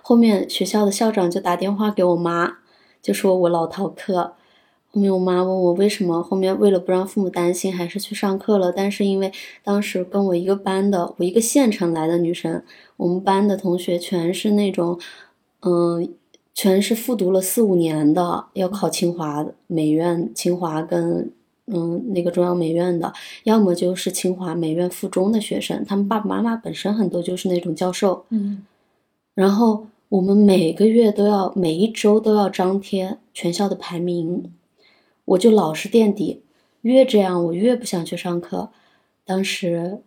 [0.02, 2.60] 后面学校的校长就打电话给我妈，
[3.08, 4.34] 就说我老逃课。
[4.92, 8.70] 后面我妈问我为什么，后面为了不让父母担心，还是去上课了。
[8.70, 9.32] 但是因为
[9.64, 12.62] 当时跟我一个班的，我一个县城来的女生，
[12.98, 15.00] 我们班的同学全是那种，
[15.62, 16.14] 嗯，
[16.54, 21.32] 全是复读了四五年的，要考清华美院、清华跟
[21.68, 23.14] 嗯那个中央美院的，
[23.46, 28.66] 要么就是清华美院附中的学生，他们爸爸妈妈本身很多就是那种教授，嗯，
[29.34, 29.88] 然后。
[30.10, 34.54] 我们每个月都要，每一周都要张贴全校的排名，
[35.26, 36.44] 我就老是垫底，
[36.82, 38.70] 越这样我越不想去上课。
[39.26, 40.00] 当时，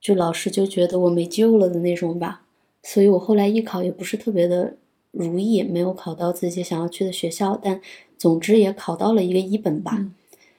[0.00, 2.46] 就老师就觉得我没救了的那种吧，
[2.82, 4.76] 所以我后来艺考也不是特别的
[5.10, 7.80] 如意，没有考到自己想要去的学校，但
[8.16, 10.10] 总之也考到了一个一本吧，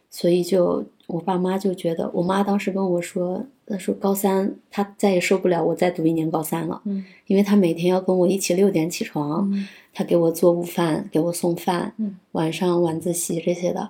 [0.10, 0.86] 所以就。
[1.10, 9.52] 我爸妈就觉得，我妈当时跟我说，她说高三她再也受不了我再读一年高三了，嗯，因为她每天要跟我一起六点起床，
[9.92, 13.90] 她给我做午饭，给我送饭，嗯，晚上晚自习这些的，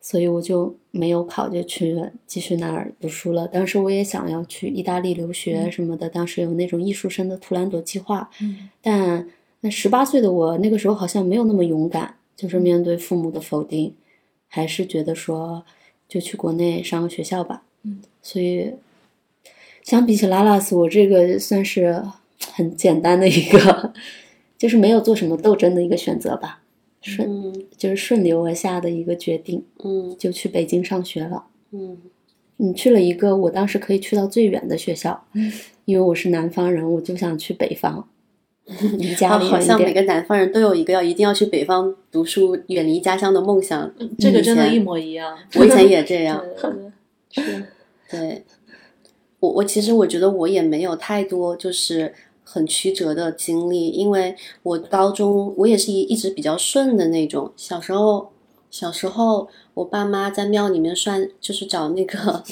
[0.00, 1.94] 所以我就没有考，就去
[2.26, 3.46] 继续那儿读书了。
[3.46, 9.28] 当时我也想要去意大利留学什么的，当时有那种艺术生的图兰朵计划，嗯，但
[9.60, 13.94] 那十八岁的我那个时候好像没有那么勇敢，就是面对父母的否定，
[14.48, 15.62] 还是觉得说。
[16.08, 18.72] 就去国内上个学校吧，嗯，所以
[19.82, 22.02] 相比起拉拉斯，我这个算是
[22.52, 23.92] 很简单的一个，
[24.56, 26.62] 就是没有做什么斗争的一个选择吧，
[27.02, 31.98] 顺就是顺流而下的一个决定，嗯，就去北京上学了，嗯，
[32.56, 35.52] 你去了一个我当时可以去到最远的学校，嗯，
[35.84, 38.08] 因为我是南方人，我就想去北方。
[38.98, 43.90] 离家好像每个南方人都有一个要一定要去北方读书、远离家乡的梦想。
[44.18, 45.36] 这个真的，一模一样。
[45.56, 46.44] 我以前也这 样。
[47.30, 47.64] 是，
[48.10, 48.44] 对。
[49.40, 57.50] 我我其实我觉得我也没有太多就是很曲折的经历，因为我高中我也是一一直比较顺的那种。
[57.56, 58.30] 小时候，
[58.70, 62.42] 小时候我爸妈在庙里面算，就是找那个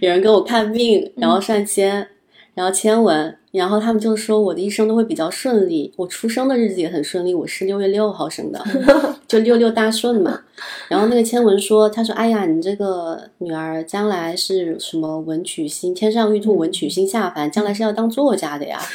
[0.00, 2.06] 有人给我看病，然后算签，
[2.54, 3.36] 然后签文。
[3.52, 8.60] 然后他们就说我的一生都会比较顺利，我出生的日子也很顺利，我是六月六号生的，
[9.28, 10.40] 就六六大顺嘛。
[10.88, 18.80] 然后那个签文说，他说：“哎呀，你这个女儿将来是什么文曲星，天上玉兔文曲星下凡，将来是要当作家的呀。”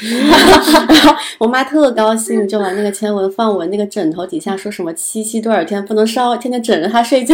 [0.89, 7.33] 然后我妈特高兴，就把那个签文放我那个枕头底下，说什么七夕多少天不能烧，天天枕着她睡觉。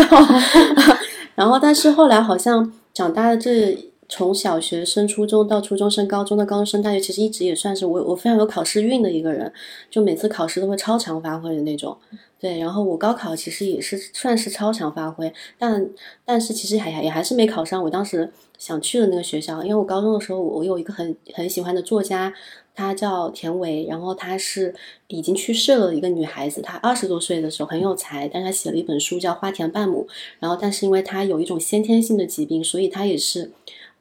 [1.34, 3.76] 然后但是后来好像长大了这。
[4.16, 9.52] 从小学升初中到初中升高中，的高中升大学，其实一直也算是我我非常有考试运的一个人，
[9.90, 11.98] 就每次考试都会超常发挥的那种。
[12.40, 15.90] 对，然后我高考其实也是算是超常发挥，但
[16.24, 22.34] 但是其实还也还是没考上我当时想去的那个学校，因为我高中的时候我有一个很很喜欢的作家，
[22.74, 24.74] 她叫田维，然后她是
[25.08, 30.08] 已经去世了一个女孩子，她二十多岁的时候很有才，但是她写了一本书叫《花田半亩》，
[30.40, 33.52] 然后但是因为她有一种先天性的疾病，所以她也是。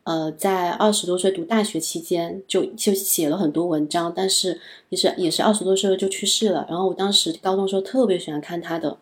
[0.05, 6.67] 呃，在二十多岁读大学期间，就就写了很多文章，但是也是也是二十多岁就去世了。
[6.69, 8.99] 然后我当时高中时候特别喜欢看他的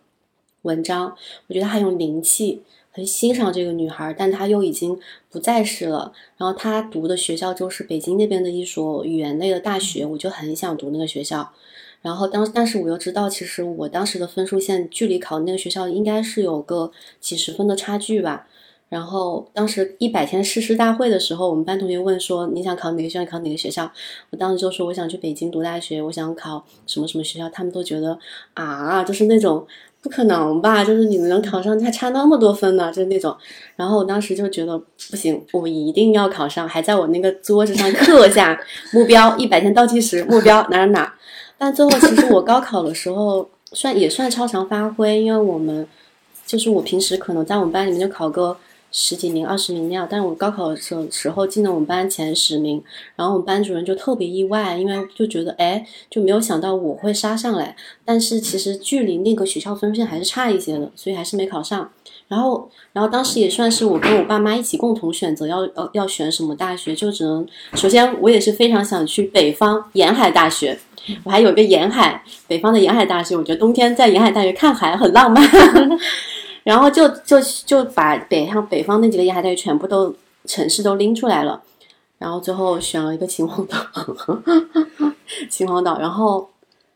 [0.61, 1.13] 文章，
[1.47, 4.97] 我觉得很有灵气，很欣赏这个女孩，但她又已经
[5.29, 6.13] 不在世了。
[6.37, 11.51] 然后她读的学校就是北京那边的一所语言类的大学，我就很想读那个学校。
[12.01, 18.47] 然后当但是我又知道，其实我当时的分数线距离考那个学校应该是有个几十分的差距吧。
[18.93, 23.25] 然后当时一百天誓师大会的时候，我们班同学问说：“你想考哪个学校？
[23.25, 23.91] 考哪个学校？”
[24.29, 28.15] 我当时就说：“我想去北京读大学，我想考什么什么学校。”他们都觉得
[28.53, 29.65] 啊，就是那种
[29.99, 33.35] 不可能吧，就是你们能考上，还差那么多分呢，就是那种。
[33.75, 34.77] 然后我当时就觉得
[35.09, 38.55] 不行，我一定要考上，还在我那个桌子上刻下
[38.91, 41.15] 目标：一百天倒计时，目标哪哪哪。
[41.57, 45.87] 但最后其实我高考的时候算也算超常发挥，因为我们
[46.45, 48.55] 就是我平时可能在我们班里面就考个。
[48.93, 52.81] 十几名、二十名那样，但是我高考的时候时候进了我们班前十名，
[53.15, 57.75] 然后我们班主任就特别意外，因为就觉得哎，就没有想到我会杀上来，
[58.05, 61.89] 但是其实距离那个学校分数线还是差一些的，所以还是没考上。
[62.27, 70.79] 然后，然后当时也算是我跟我爸妈一起共同选择要要要选什么大学，就只能首先我也是非常想去北方沿海大学，
[71.23, 75.43] 我还有一个沿海北方的沿海大学，我觉得冬天在沿海大学看海很浪漫。
[76.63, 81.61] 然后就就就把北上北方那几个沿海大学全部都城市都拎出来了，
[82.17, 83.77] 然后最后选了一个秦皇岛，
[85.49, 86.49] 秦皇岛，然后。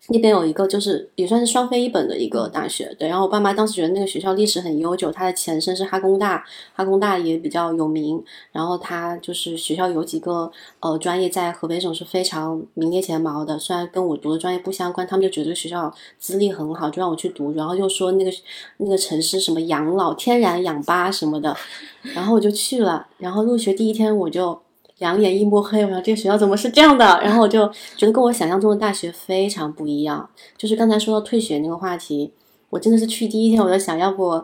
[0.10, 3.10] 那边有一个，就是也算是双非一本的一个大学，对。
[3.10, 8.24] 然后我爸妈当时觉得那个学校历史很悠久，它的前身是哈工大，哈工大也比较有名。
[8.54, 17.52] 然后它就是学校有几个呃专业在河北省是非常名列前茅的，虽然跟我读的专业不相关，他们就觉得这个学校资历很好，就让我去读。
[17.54, 18.32] 然后又说那个
[18.78, 21.54] 那个城市什么养老、天然氧吧什么的，
[22.16, 23.08] 然后我就去了。
[23.18, 24.58] 然后入学第一天我就。
[25.00, 27.06] 两眼一抹黑，我说这个学校怎么是这样的？
[27.22, 30.28] 然后我就觉得跟我想象中的大学非常不一样。
[30.58, 32.32] 就是刚才说到退学那个话题，
[32.72, 34.44] 我真的是去第一天我就想要不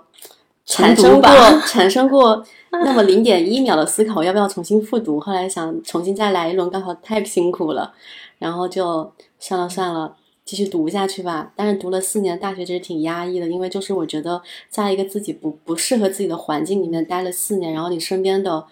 [0.65, 1.29] 产生过
[1.65, 5.19] 产生过那么零点一秒的思考，要不要重新复读？
[5.19, 7.93] 后来想重新再来一轮，刚好太辛苦了，
[8.37, 11.51] 然后就算了算了，继续读下去吧。
[11.55, 14.39] 但是读了四年大学其实挺压抑的，因为就是我觉得
[14.69, 18.65] 在一个自己不不适合自己的环境里面待了四年，然后你身边的。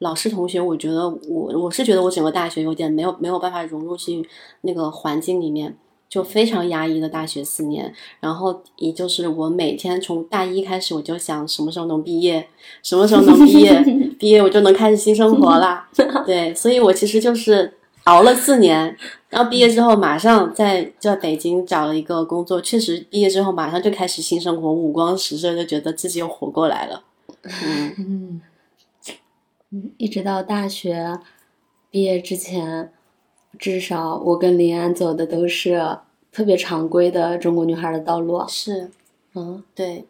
[0.00, 4.24] 老师同学，我觉得我我是觉得我整个大学有点没有没有办法融入进
[4.60, 5.76] 那个环境里面，
[6.08, 7.92] 就非常压抑的大学四年。
[8.20, 12.48] 然后也就是我每天从大一开始，我就想什么时候能毕业，
[12.82, 13.82] 什么时候能毕业，
[14.20, 15.88] 毕业我就能开始新生活啦。
[16.24, 18.96] 对，所以我其实就是熬了四年，
[19.28, 27.02] 然后毕业之后马上在在北京找了一个工作，确实毕业之后马上就开始新生活，五光十色，就觉得自己又活过来了。
[27.42, 28.40] 嗯。
[29.70, 31.18] 嗯，一直到大学
[31.90, 32.90] 毕业之前，
[33.58, 35.98] 至少我跟林安走的都是
[36.32, 38.42] 特别常规的中国女孩的道路。
[38.48, 38.90] 是，
[39.34, 40.06] 嗯，对，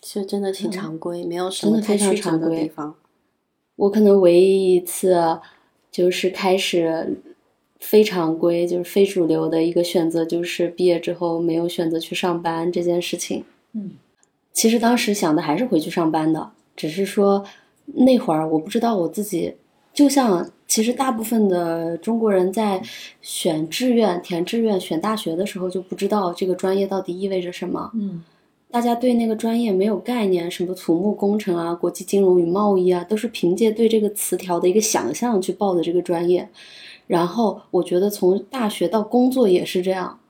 [0.00, 2.94] 是真的挺常规，没有什么太曲折的地方。
[3.74, 5.40] 我可能唯一一次
[5.90, 7.20] 就是开始
[7.80, 13.44] 非常规，就是非主流的一个选择，就是毕业之后没有选择去上班这件事情。
[13.72, 13.92] 嗯，
[14.52, 17.44] 其实当时想的还是回去上班的，只是说。
[17.94, 19.54] 那会儿我不知道我自己，
[19.92, 22.80] 就像其实大部分的中国人在
[23.20, 27.90] 选志愿、填志愿、选大学的时候就不知道这个专业到底意味着什么。
[27.94, 28.22] 嗯，
[28.70, 36.48] 大家对那个专业没有概念，什么土木工程啊、国际金融与贸易啊，都是凭借对这个词条的一个想象去报的这个专业。
[37.08, 40.20] 然后我觉得从大学到工作也是这样，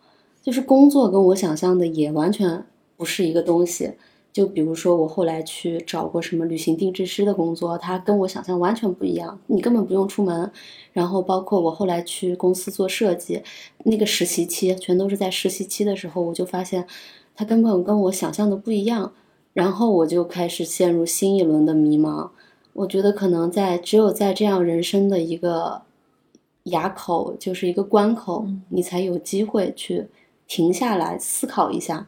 [0.41, 2.65] 就是工作跟我想象的也完全
[2.97, 3.93] 不是一个东西。
[4.33, 9.39] 就比如说，我后来去找过什么旅行定制师的工作，它跟我想象完全不一样。
[9.47, 10.51] 你根本不用出门，
[10.93, 13.43] 然后包括我后来去公司做设计，
[13.85, 16.87] 那个实习期全都是在实习期的时候，我就发现
[17.35, 19.13] 它根本跟我想象的不一样。
[19.53, 22.31] 然后我就开始陷入新一轮的迷茫。
[22.73, 25.83] 我觉得可能在只有在这样人生的一个
[26.67, 30.07] 垭口，就是一个关口，你才有机会去
[30.47, 32.07] 停下来思考一下。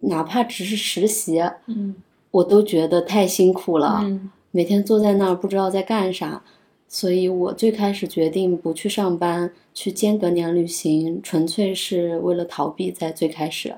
[0.00, 1.94] 哪怕只是实习，嗯，
[2.30, 4.00] 我都觉得太辛苦了。
[4.02, 6.42] 嗯，每天坐在那儿不知道在干啥，
[6.86, 12.90] 所以我最开始决定不去上班，去间隔年旅行，纯粹是为了逃避。
[12.90, 13.76] 在最开始，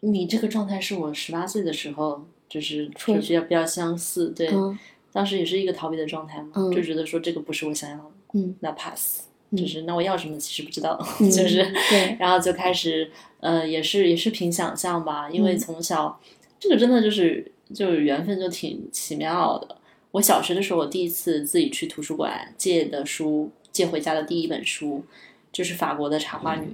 [0.00, 4.78] 你这个状态是我十八岁的时候，就是比较比较相似，对，嗯
[5.12, 12.16] 当时也是一个逃避的状态嘛，嗯就觉得说这个不是我想要的，嗯那 pass，嗯就是那我要什么其实不知道， 嗯就是对。
[12.20, 15.58] 然后就开始呃，也是也是凭想象吧，因为嗯。
[15.58, 16.20] 从小、
[16.58, 19.76] 这个真的就是就是缘分就挺奇妙的。
[20.12, 25.04] 我小学的时候，我第一次自己去图书馆借的书，借回家的第一本书
[25.52, 26.66] 就是法国的《茶花女》，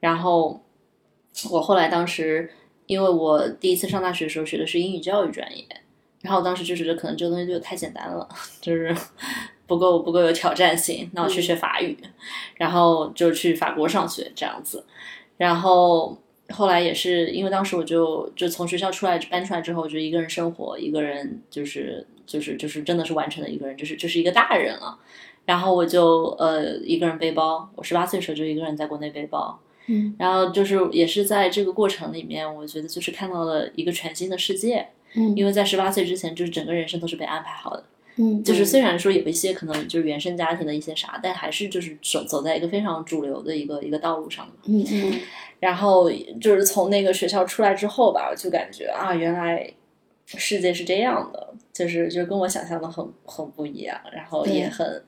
[0.00, 0.60] 然后
[1.50, 2.50] 我后来当时，
[2.86, 5.64] 因为我第一次上大学的时候学的是英语教育专业，
[6.22, 8.28] 然后我当时就觉得可能这个东西就太简单了，
[8.60, 8.94] 就是
[9.70, 11.96] 不够不够有挑战性，那我去学法语，
[12.56, 14.84] 然后就去法国上学这样子，
[15.36, 16.18] 然后
[16.48, 24.98] 后来也是因为当时我就就从学校出来搬出来之后，我就一个人生活，一个人就是就是就是真的是完成了一个人，就是就是一个大人了。
[25.44, 37.84] 然后我就呃一个人背包，我十八岁的时候就一个人在国内背包，嗯然后就是也是在这个过程里面，我觉得就是看到了一个全新的世界，嗯因为在十八岁之前，就是整个人生都是被安排好的。
[38.20, 44.52] 嗯就是虽然说有一些可能就是原生家庭的一些啥，但还是就是走走在一个非常主流的一个一个道路上的。
[44.66, 45.20] 嗯嗯
[45.58, 46.10] 然后
[46.40, 49.72] 就是从那个学校出来之后吧，我就感觉啊，原来
[50.26, 55.02] 世界是这样的，就是就跟我想象的很很不一样，然后也对很。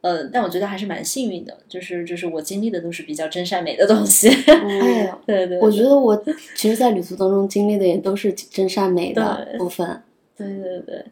[0.00, 4.28] 呃，但我觉得还是蛮幸运的，就是就是我经历的都是比较真善美的东西。
[4.46, 6.16] 哎呀，对对，我觉得我
[6.54, 10.00] 其实，在旅途当中经历的也都是真善美的部分，
[10.36, 11.04] 对对对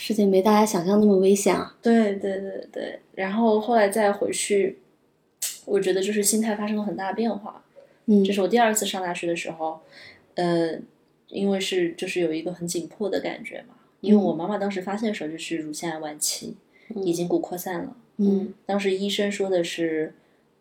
[0.00, 1.76] 世界没大家想象那么危险啊。
[1.82, 3.00] 对对对对。
[3.16, 4.78] 然后后来再回去，
[5.66, 7.64] 我觉得就是心态发生了很大的变化。
[8.06, 9.80] 嗯这是我第二次上大学的时候，
[10.36, 10.78] 呃，
[11.26, 16.56] 因为是就是有一个很紧迫的感觉嘛，因为我妈妈当时发现的时候就是乳腺癌晚期，
[17.04, 17.96] 已经骨扩散了。
[18.18, 20.14] 嗯当时医生说的是，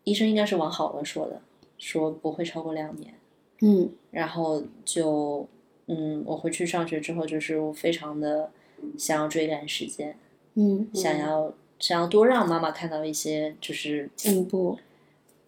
[0.04, 1.40] 医生应该是往好了说的，
[1.78, 3.14] 说不会超过两年。
[3.62, 5.48] 嗯然后就，
[5.86, 8.52] 嗯，我回去上学之后，就是我非常的
[8.98, 10.18] 想要追赶时间，
[10.56, 14.78] 嗯，想要想要多让妈妈看到一些就是进步。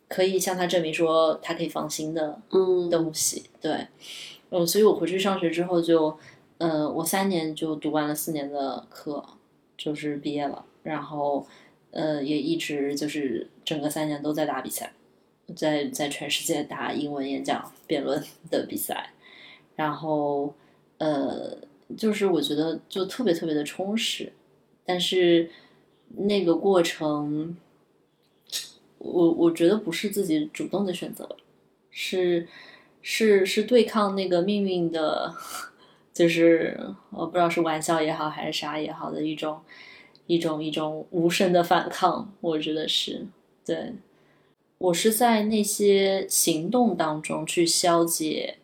[0.08, 3.44] 可以向她证明说她可以放心的嗯东西。
[3.62, 3.88] 对，
[4.50, 6.18] 嗯，所以我回去上学之后就，
[6.58, 9.24] 呃，我三年就读完了四年的课，
[9.78, 11.46] 就是毕业了，然后，
[11.92, 14.92] 呃，也一直就是整个三年都在打比赛，
[15.56, 18.20] 在在全世界打英文演讲、辩论
[18.50, 19.12] 的比赛，
[19.76, 20.52] 然后，
[20.98, 21.56] 呃，
[21.98, 24.32] 就是我觉得就特别特别的充实，
[24.86, 25.50] 但是
[26.18, 27.58] 那个过程。
[29.02, 31.38] 我我觉得不是自己主动的选择，
[31.90, 32.46] 是
[33.02, 35.34] 是是对抗那个命运的，
[36.14, 36.78] 就是
[37.12, 39.62] 我不知道是玩笑也好还是啥也好的一种
[40.28, 43.26] 一种一种无声的反抗，我觉得是
[43.66, 43.94] 对。
[44.80, 48.58] 我是在那些行动当中去消解，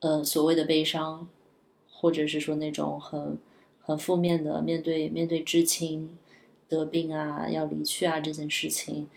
[0.00, 1.28] 呃，所谓的悲伤，
[2.04, 3.38] 或者是说那种很
[3.80, 6.10] 很负面的面对面对知青
[6.68, 9.08] 得病啊要离去啊这件事情。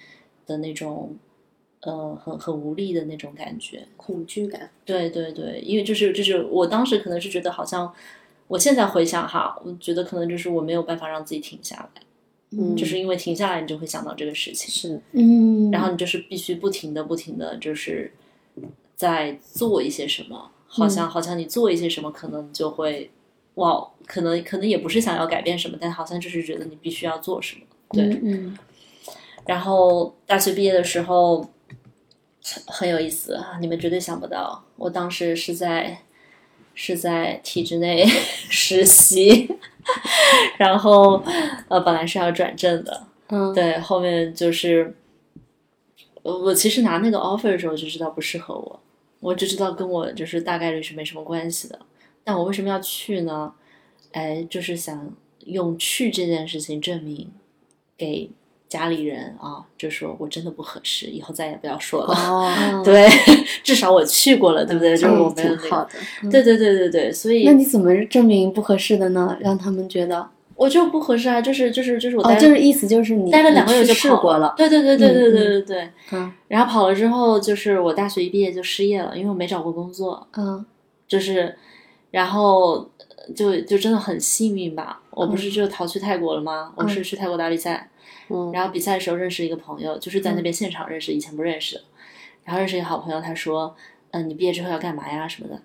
[0.45, 1.13] 的那种，
[1.81, 4.71] 呃，很很无力的那种感觉，恐惧感。
[4.85, 7.93] 对对对，因为就是就是我当时可能是觉得好像，
[8.47, 12.01] 我现在回想哈，我觉得可能就是我没有办法让自己停下来，
[12.51, 18.13] 嗯就是因为停下来你就会想到这个事情，是，嗯，然后你就是必须不停的不停的就是
[18.95, 23.09] 在做一些什么，好像、好像你做一些什么，可能就会，
[23.55, 27.61] 哇，可能可能也不是想要改变什么，但好像就是觉得你必须要做什么，
[27.91, 28.03] 对。
[28.05, 28.57] 嗯嗯。
[29.45, 31.49] 然后大学毕业的时候
[32.65, 35.99] 很有意思啊，你们绝对想不到，我当时是在
[36.76, 38.05] 是在体制内
[38.49, 39.49] 实习，
[40.59, 41.24] 然后
[41.70, 44.93] 呃本来是要转正的，嗯，对，后面就是
[46.24, 48.80] 呃我其实拿那个 offer 的时候就知道不适合我，
[49.20, 51.80] 我只知道跟我就是大概率是没什么关系的，
[52.24, 53.53] 但我为什么要去呢？
[54.11, 55.11] 哎，就是想
[55.45, 57.30] 用去这件事情证明
[57.97, 58.30] 给
[58.70, 62.13] 家里人啊，就说我真的不合适，以后再也不要说了。
[62.13, 63.07] 哦，对，
[63.63, 64.95] 至少我去过了，对不对？
[64.95, 65.91] 就是我们那个，挺好的。
[66.30, 69.38] 对对对对对，所以那你怎么证明不合适的呢？
[69.39, 75.89] 让他们觉得我就不合适啊，就是就是就是我哦，待就是意思就是你待了两个月就跑去试过了，对对对对对嗯对对对。
[76.11, 80.65] 嗯然后跑了之后，就是我大学一毕业就失业了，因为我没找过工作，嗯
[81.07, 81.55] 就是，
[82.11, 85.01] 然后呃就就真的很幸运吧。
[85.11, 86.73] 我不是就逃去泰国了吗？
[86.75, 87.89] 我是去泰国打比赛，
[88.29, 91.79] 嗯然后比赛的时候认识一个朋友，就是在那边现场认识，以前不认识。
[92.43, 93.75] 然后认识一个好朋友，他说
[94.11, 95.61] ：“嗯、你毕业之后要干嘛呀什么的。”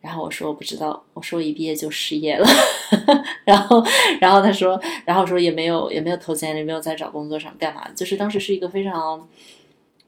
[0.00, 2.46] 然后我说我不知道，我说我一毕业就失业了。
[3.44, 3.84] 然后，
[4.20, 9.28] 然后他说，然后说也没有也没有投简历，没有在找工作上干嘛，就是当时是一个非常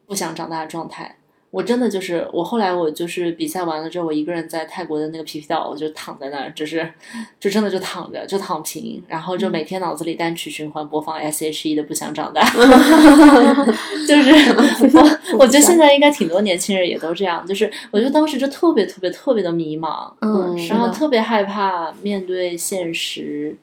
[0.07, 1.17] 不想长大的状态。
[1.53, 6.91] 我真的就是我后来我就是比赛完了之后，我一个人在泰国的那个皮皮岛，我就躺在那儿，就是
[7.39, 12.43] 就真的就躺着，就躺平，然后就每天脑子里单曲循环播放 S.H.E 的《不想长大》
[14.09, 14.33] 就是
[14.97, 23.55] 我我觉得现在应该挺多年轻人也都这样，就是我觉得当时就特别特别特别的迷茫，嗯，然后特别害怕面对现实。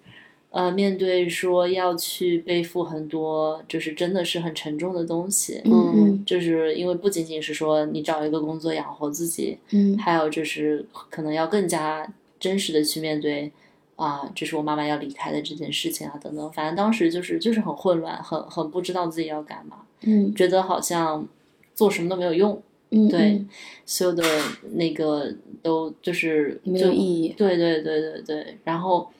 [0.51, 13.51] 呃，面对说要去背负很多，就是真的是很沉重的东西，嗯，就是因为不仅仅是说你找一个工作养活自己，嗯，还有就是可能要更加真实的去面对
[13.95, 21.27] 啊，这是我妈妈要离开的这件事情啊，等等，反正当时就是就是很混乱，很很不知道自己要干嘛，嗯，觉得好像
[21.75, 23.45] 做什么都没有用，嗯，对，
[23.85, 24.23] 所有的
[24.71, 25.31] 那个
[25.61, 29.11] 都就是没有意义，对对对对对，然后。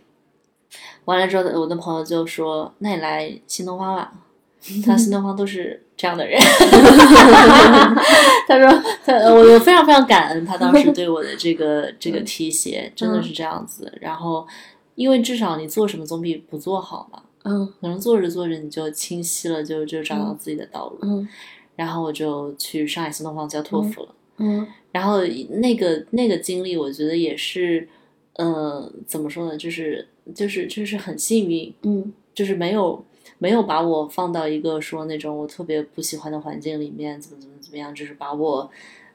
[1.10, 4.14] 完了之后，我的朋友就说：“那你来新东方吧。”
[4.86, 6.38] 他新东方都是这样的人。
[8.48, 8.70] 他说
[9.04, 13.92] ：“他我我非常非常感恩他当时对我的这个 这个提携，真的是这样子。
[14.00, 14.46] 然后，
[14.94, 17.24] 因为至少你做什么总比不做好嘛。
[17.44, 21.00] 嗯，可能做着做着你就清晰了，就就找到自己的道路。
[21.02, 21.28] 嗯，
[21.76, 24.10] 然后我就去上海新东方教托福了。
[24.38, 25.24] 嗯，然后
[25.62, 27.88] 那个那个经历，我觉得也是，
[28.40, 29.58] 呃，怎么说呢？
[29.58, 30.08] 就是。
[30.36, 33.04] 就是就是很幸运，嗯，就是没有
[33.40, 38.70] 没有把我放到一个说那种我特别不喜欢的环境里面，怎么怎么怎么样，就是把我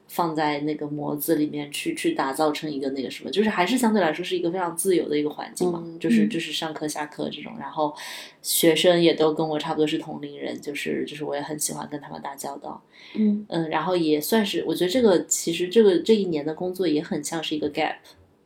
[0.08, 7.94] 放在那个模子里面去去打造成一个那个什么，就是还是相对来说是一个非常自由的一个环境嘛，就是就是上课下课这种，然后
[8.42, 12.82] 学生也都跟我差不多是同龄人，就是就是我也很喜欢跟他们打交道，
[13.14, 17.94] 嗯嗯，然后也算是我觉得这个其实这个这一年的工作也很像是一个 gap，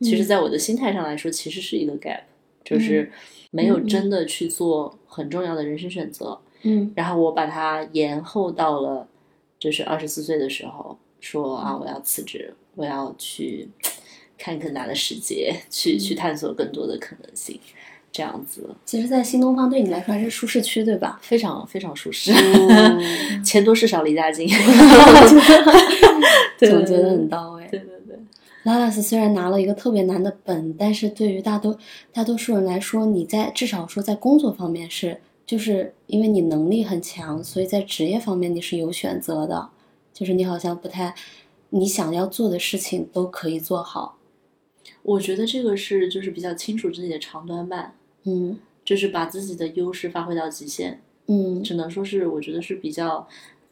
[0.01, 2.21] 其实在我的心态上来说，其实是一个 gap。
[2.61, 3.11] 就是
[3.49, 9.07] 没有真的去做很重要的人生选择，嗯，然后我把它延后到了，
[9.57, 13.67] 就是二十四岁的时候，说啊，我要辞职，我要去
[14.37, 17.59] 看更大的世界，去去探索更多的可能性，
[18.11, 18.69] 这样子。
[18.85, 21.17] 其实，在新东方对你来说还是舒适区，对吧？
[21.23, 22.31] 非常非常舒适，
[23.43, 24.47] 钱多事少离家近，
[26.59, 27.58] 总结的很到位。
[28.63, 31.77] 拉拉斯虽然拿了一个特别难的本，但是对于大多
[32.11, 39.69] 大多数人来说，你在至少说在工作方面是，就是因为你能力很强，所以在职业方面你是有选择的，
[40.13, 41.15] 就是你好像不太，
[41.69, 44.17] 你想要做的事情都可以做好。
[45.03, 47.95] 我觉得这个是就是比较清楚自己的长短板，
[48.25, 53.25] 嗯，就是把自己的优势发挥到极限，嗯，只能说是我觉得是比较。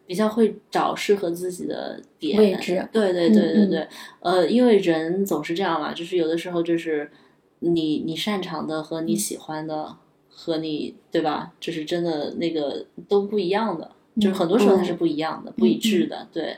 [0.08, 3.88] 比较会找适合自己的点位置，对对对对对，
[4.22, 7.12] 呃，因为人总是这样嘛，就是有的时候就是
[7.60, 9.97] 你你擅长的和你喜欢的
[10.30, 16.55] 和你对吧，就是真的那个都不一样的，就是很多时候它是不一样的，不一致的，对。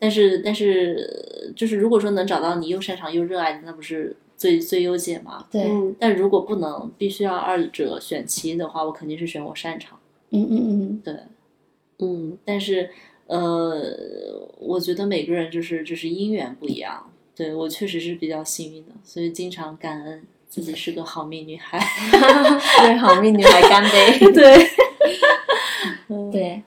[0.00, 5.46] 但是但是就是如果说能找到你又擅长又热爱的，那不是最最优解嘛？
[5.50, 5.70] 对。
[5.98, 9.98] 但如果不能，必须要二者选其一的话，我肯定是选我擅长。
[10.30, 11.14] 嗯嗯嗯，对。
[12.00, 12.90] 嗯，但是，
[13.26, 13.80] 呃，
[14.58, 17.10] 我觉得每个人就是就是姻缘不一样。
[17.36, 21.78] 对我确实是比较幸运的，所以经常感恩自己是个好命女孩。
[22.82, 24.18] 对，好命女孩干杯。
[24.32, 24.66] 对，
[26.30, 26.62] 对。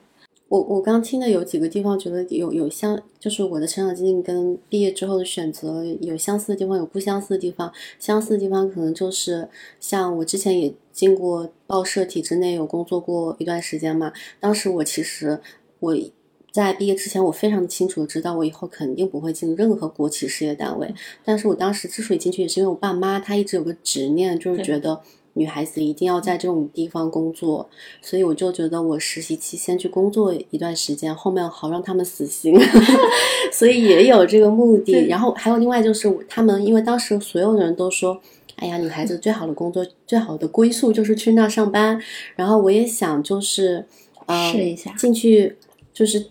[0.54, 7.72] 我我刚听的有几个地方，觉得有有相，就是我的成长经历跟毕业之后的选择有相似的地方，有不相似的地方。
[7.98, 9.48] 相似的地方可能就是
[9.80, 14.12] 像我之前也进过报社体制内有工作过一段时间嘛。
[14.38, 15.40] 当时我其实
[15.80, 15.96] 我
[16.52, 20.94] 在毕业之前，我非常清楚的知道我以后肯定不会进入任何国企事业单位。
[21.24, 25.00] 但是我当时之所以进去，也是因为我爸妈他一直有个执念，就是觉得。
[25.34, 27.68] 女孩子一定要在这种地方工作，
[28.00, 32.54] 所以我就觉得我实习期先去工作一段时间，后面好让他们死心，
[33.52, 35.06] 所以也有这个目的。
[35.06, 38.20] 然后还有另外就是他们，因为当时所有人都说，
[38.56, 42.00] 哎呀，女孩子最好的工作、最好的归宿就是去那上班。
[42.36, 43.84] 然后我也想就是
[44.52, 45.56] 试一下进去，
[45.92, 46.26] 就是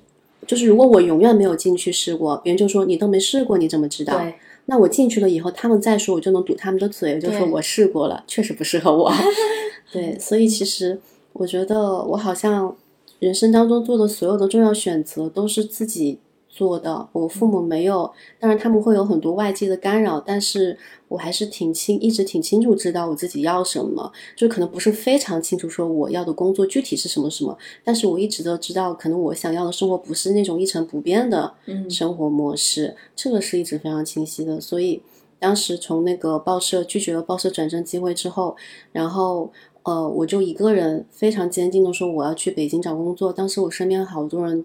[0.47, 4.17] 就是如果我永远没有进去试过，别人就说你都没试过，你怎么知道？
[4.19, 4.33] 对。
[4.65, 9.11] 那我进去了以后，他们再说，我就能堵他们的嘴，就说我试过了，确实不适合我。
[9.91, 10.99] 对，所以其实
[11.33, 12.75] 我觉得我好像
[13.19, 16.19] 人生当中做的所有的重要选择都是自己。
[16.53, 20.77] 做的，我父母没有，当然他们会有很多外界的干扰，但是
[21.07, 31.55] 我还是挺清，一直挺清楚知道我自己要什么，就可能不是非常清楚说我要的工作具体是什么什么，但是我一直都知道，可能我想要的生活不是那种一成不变的
[31.89, 34.61] 生活模式，这个是一直非常清晰的。
[34.61, 35.01] 所以
[35.39, 38.55] 当时从那个报社拒绝了报社转正机会之后，
[38.91, 39.51] 然后
[39.81, 43.33] 呃，我就一个人非常坚定的说我要去北京找工作。
[43.33, 44.63] 当时我身边好多人。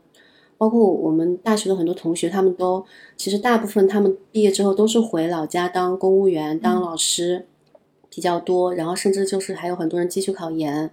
[0.59, 2.85] 包括我们大学的很多同学，他们都
[3.17, 7.47] 其实大部分他们毕业之后都是回老家当公务员、当老师
[8.11, 10.91] 比较多，然后甚至就是还有很多人继续考研。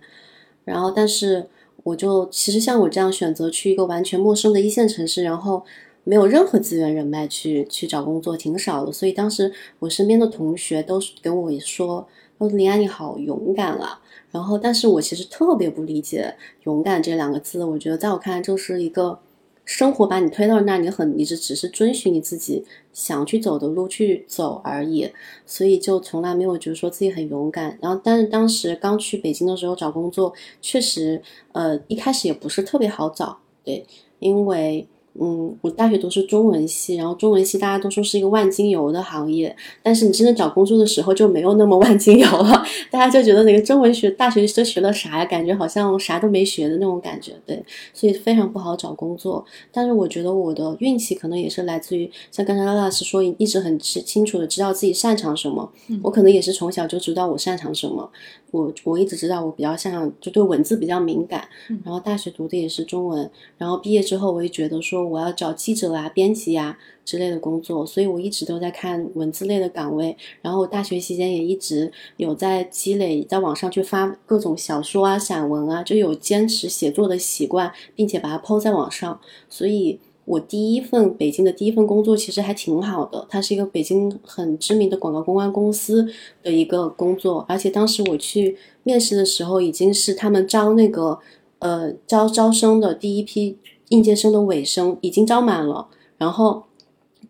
[0.63, 1.47] 然后，但是
[1.83, 5.63] 我就其实像我这样选择去一个完全陌生的一线城市，然后
[6.03, 8.91] 没有任何资源人脉去去找工作，挺少的。
[8.91, 12.07] 所以当时我身边的同学都跟我说
[12.37, 14.01] ：“说林安你好勇敢啊。”
[14.31, 16.35] 然后，但是我其实特别不理解
[16.65, 17.63] “勇敢”这两个字。
[17.63, 19.19] 我觉得在我看来，就是一个
[19.65, 22.63] 生活把你推到那儿，你很，你只只是遵循你自己
[22.93, 25.11] 想去走的路去走而已。
[25.45, 27.77] 所以就从来没有觉得说自己很勇敢。
[27.81, 33.85] 然后，但是当时刚去北京的时候找工作，确实，呃，一开始也不是特别好找，对，
[34.19, 34.87] 因为。
[35.19, 45.25] 嗯，我大学读是中文系，然后中文系大家都说是一个万金油的行业，但是你真的找工作的时候就没有那么万金油了，大家就觉得那个中文学大学都学了啥呀？
[45.25, 47.63] 感觉好像啥都没学的那种感觉，对，
[47.93, 49.45] 所以非常不好找工作。
[49.71, 55.71] 但是我觉得我的运气可能也是来自于像刚才拉老师说，一直很清清楚的知道自己擅长什么，
[56.03, 58.11] 我可能也是从小就知道我擅长什么。
[58.55, 61.47] 我我一直知道我比较擅长，就对文字比较敏感。
[61.83, 70.15] 然后大学读的也是中文，然后毕业之后我也觉得说我要找记者啊、编辑啊之类的工作，所以我一直都在看文字类的岗位。
[70.41, 79.99] 然后我大学期间也一直有在积累，在网上去发各种小说啊、散文啊，就有坚持写作的习惯，并且把它抛在网上，所以。
[80.25, 86.07] 我第一份北京的第一份工作其实还挺好的，它是一个北京很知名的广告公关公司
[86.41, 91.19] 的一个工作，而且当时我去面试的时候，已经是他们招那个
[91.59, 93.59] 呃招招生的第一批
[93.89, 95.87] 应届生的尾声，已经招满了。
[96.17, 96.63] 然后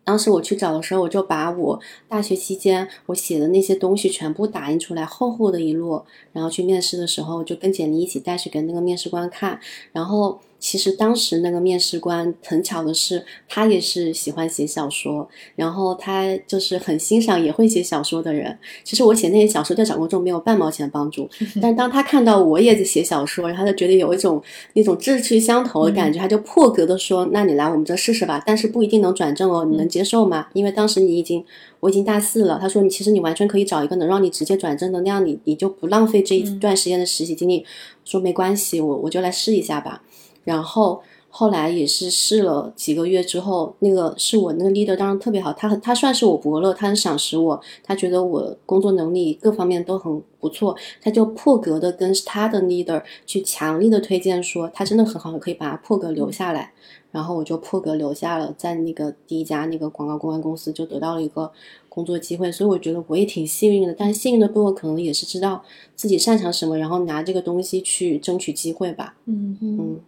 [0.02, 1.78] 当时我去找的时候，我就把我
[2.08, 9.60] 大学期间我写的那些东西全部打印出来，厚厚的一摞，然后去面试的时候就跟简历一起带去给那个面试官看，
[9.92, 10.40] 然后。
[10.58, 18.58] 其实当时那个面试官很巧的是，他也是喜欢写小说，然后他就是很欣赏也会写小说的人。
[18.82, 21.28] 其实我写那些小说对找工作没有半毛钱帮助，
[21.60, 24.42] 但当他看到我也在写小说，然后他就觉得有一种
[24.72, 30.48] 那种志趣相投的感觉，他就破格的说：“那你来我们这试试吧，但是不一定能转正哦，你能接受吗？
[30.52, 31.44] 因为当时你已经
[31.80, 37.64] 我已经大四了。”他说：“你其实你完全可以找一个能让你直接转正的，那样你你就不浪费这一段时间的实习经历。”
[38.04, 40.00] 说没关系，我我就来试一下吧。
[40.46, 56.72] 然后后来也是试了几个月之后，那个是我那个 leader，当然特别好，他很他算是我伯乐，他很赏识我，他觉得我工作能力各方面都很不错，他就破格的跟他的 leader 去强力的推荐说他真的很好，可以把他破格留下来。
[57.12, 61.50] 然后我就破格留下了，在那个第一家那个广告公关公司就得到了一个
[61.88, 63.94] 工作机会，所以我觉得我也挺幸运的。
[63.98, 65.62] 但幸运的背后可能也是知道
[65.94, 69.14] 自己擅长什么，然后拿这个东西去争取机会吧。
[69.24, 70.00] 嗯嗯。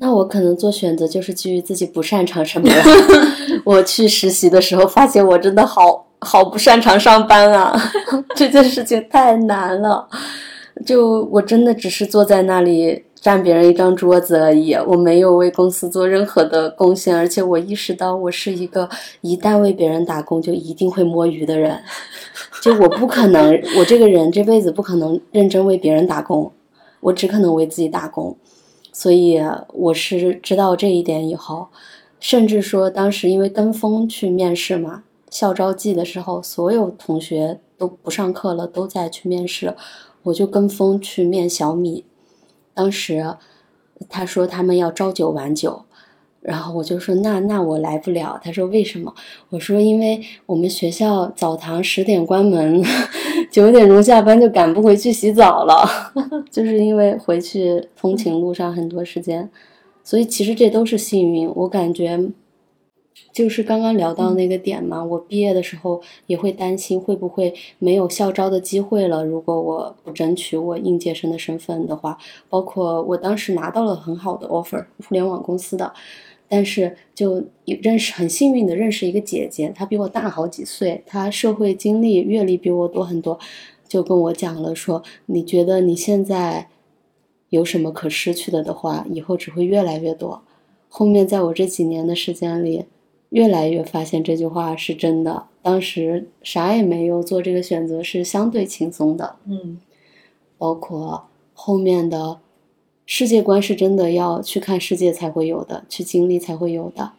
[0.00, 2.68] 那我可能做选择就是基于自己不擅长什么。
[3.64, 7.78] 我去实习的时候发现我真的好好不擅长上班啊，
[8.34, 10.08] 这件事情太难了。
[10.86, 18.88] 就我真的只是坐在那里占别人一张桌子而已，我没有为公司做任何的贡献，而且我意识到我是一个
[19.20, 21.78] 一旦为别人打工就一定会摸鱼的人。
[22.62, 26.50] 就我不可能，我这个人这辈子不可能认真为别人打工，
[27.00, 28.34] 我只可能为自己打工。
[29.00, 29.40] 所以
[29.72, 31.68] 我是知道这一点以后，
[32.18, 39.74] 甚至说当时因为跟风去面试嘛，校招季的时候，所有同学都不上课了，都在去面试，
[40.24, 42.04] 我就跟风去面小米。
[42.74, 43.36] 当时
[44.10, 45.86] 他说他们要朝九晚九。
[46.40, 48.40] 然后我就说那那我来不了。
[48.42, 49.14] 他说为什么？
[49.50, 52.82] 我说因为我们学校澡堂十点关门，
[53.50, 55.84] 九点钟下班就赶不回去洗澡了，
[56.50, 59.50] 就是因为回去通勤路上很多时间，
[60.02, 61.52] 所以其实这都是幸运。
[61.54, 62.18] 我感觉
[63.32, 69.22] 就是刚刚聊到那个点嘛，我毕业的时候也会担心会不会没有校招的机会了。
[69.24, 72.16] 如果我不争取我应届生的身份的话，
[72.48, 75.92] 包括我当时拿到了很好的 offer，互联网公司的。
[76.52, 83.38] 但是就认识很幸运的认识一个姐姐，她比我大好几岁，她社会经历阅历比我多很多，
[83.86, 86.68] 就跟我讲了说，你觉得你现在
[87.50, 90.42] 有什么可失去的的话，以后只会越来越多。
[90.88, 92.86] 后面在我这几年的时间里，
[93.28, 95.44] 越来越发现这句话是真的。
[95.62, 99.36] 当时啥也没有，做这个选择是相对轻松的。
[99.46, 99.78] 嗯，
[100.58, 102.40] 包括后面的。
[103.12, 107.10] 世界观是真的要去看世界才会有的，去经历才会有的。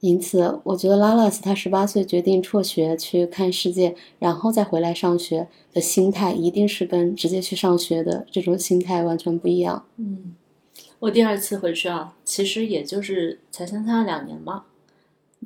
[0.00, 9.84] 因此，我觉得拉拉斯他十八岁决定辍学去看世界，然后再回来上学的心态，一定是跟直接去上学的这种心态完全不一样。
[9.98, 10.34] 嗯，
[10.98, 14.64] 我第二次回去啊，其实也就是才相差两年嘛。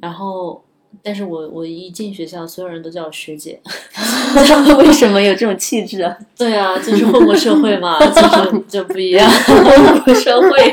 [0.01, 0.65] 然后，
[1.03, 3.61] 但是我我一进学校，所有人都叫我学姐。
[4.79, 6.17] 为什么有这种气质啊？
[6.37, 9.31] 对啊，就是混过社会嘛， 就是就不一样。
[9.31, 10.73] 混过社会，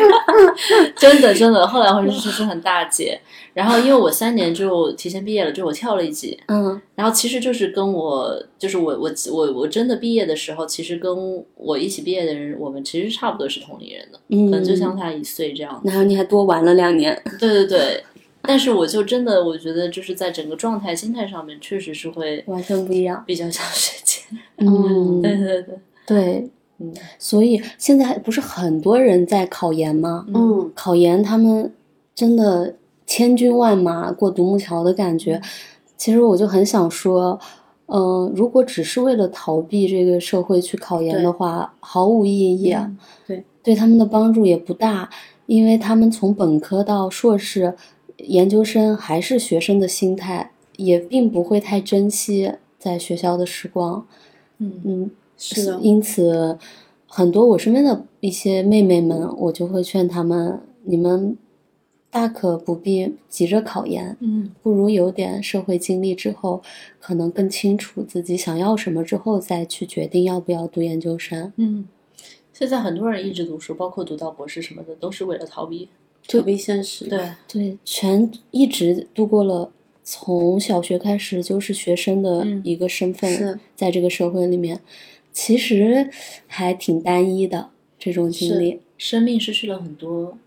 [0.95, 1.67] 真的真的。
[1.67, 3.19] 后来回去就是很大姐。
[3.53, 6.39] 然后因为我三年就提前毕业了，就我跳了一级。
[6.47, 6.81] 嗯。
[6.95, 15.81] 然后其实就是跟我，就是我我我我真的毕业的时候，其实跟我一起毕业的人，我们其实差不多是同龄人的，可能就相差一岁这样。
[15.83, 17.21] 然后你还多玩了两年。
[17.39, 18.03] 对对对。
[18.43, 24.21] 但是我就真的，我觉得就是在整个状态、心态上面，确实是会完全不一样，比较像学姐。
[24.57, 26.91] 嗯，对对对对，嗯。
[27.19, 30.25] 所以现在不是很多人在考研吗？
[30.33, 31.71] 嗯，考研他们
[32.15, 32.75] 真的
[33.05, 35.39] 千军万马过独木桥的感觉。
[35.95, 37.39] 其实我就很想说，
[37.85, 42.75] 嗯，如果只是为了逃避这个社会去考研的话，毫无意义。
[43.27, 45.07] 对，对他们的帮助也不大，
[45.45, 47.75] 因为他们从本科到硕士。
[48.25, 54.05] 研究生还是学生的心态，也并不会太珍惜在学校的时光。
[54.57, 55.79] 嗯嗯，是的。
[55.81, 56.57] 因此，
[57.07, 61.37] 很多我身边的一些妹妹们，我就会劝她们：你们
[62.09, 66.61] 大可不必急着考研，嗯，不如有点社会经历之后，
[66.99, 71.53] 可能更清楚自己想要什么之后，再去决定要不要读研究生。
[71.55, 71.87] 嗯，
[72.53, 75.89] 现在很多人一直读书，包括读到博士什么的，都是为了逃避。
[76.27, 77.19] 逃避现实，对。
[77.47, 79.71] 对，全一直度过了
[80.03, 84.79] 从小学开始就是学生的一个身份，在这个社会里面，
[85.31, 86.09] 其实
[86.47, 87.69] 还挺单一的
[87.99, 90.37] 这种经历，生命失去了很多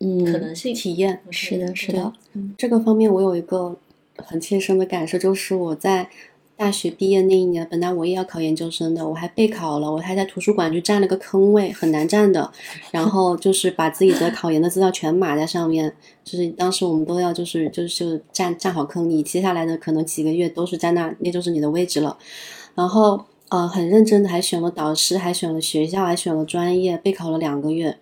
[0.00, 2.12] 嗯可能性体验，是的，是的，
[2.56, 3.76] 这个方面我有一个
[4.16, 6.08] 很切身的感受，就是我在。
[6.56, 12.52] 大学毕业那一年，本来我也要考研究生的，我还备考了，我还在图书馆就占了个坑位，很难占的。
[12.92, 15.92] 然后就是把自己的考研的资料全码在上面，
[16.22, 22.16] 就是当时我们都要就是就是占占好坑，你接下来的可能几个月都是在那，那就是你的位置了。
[22.76, 27.98] 然后呃，很认真的还选了导师，还选了学校，还选了专业，备考了两个月。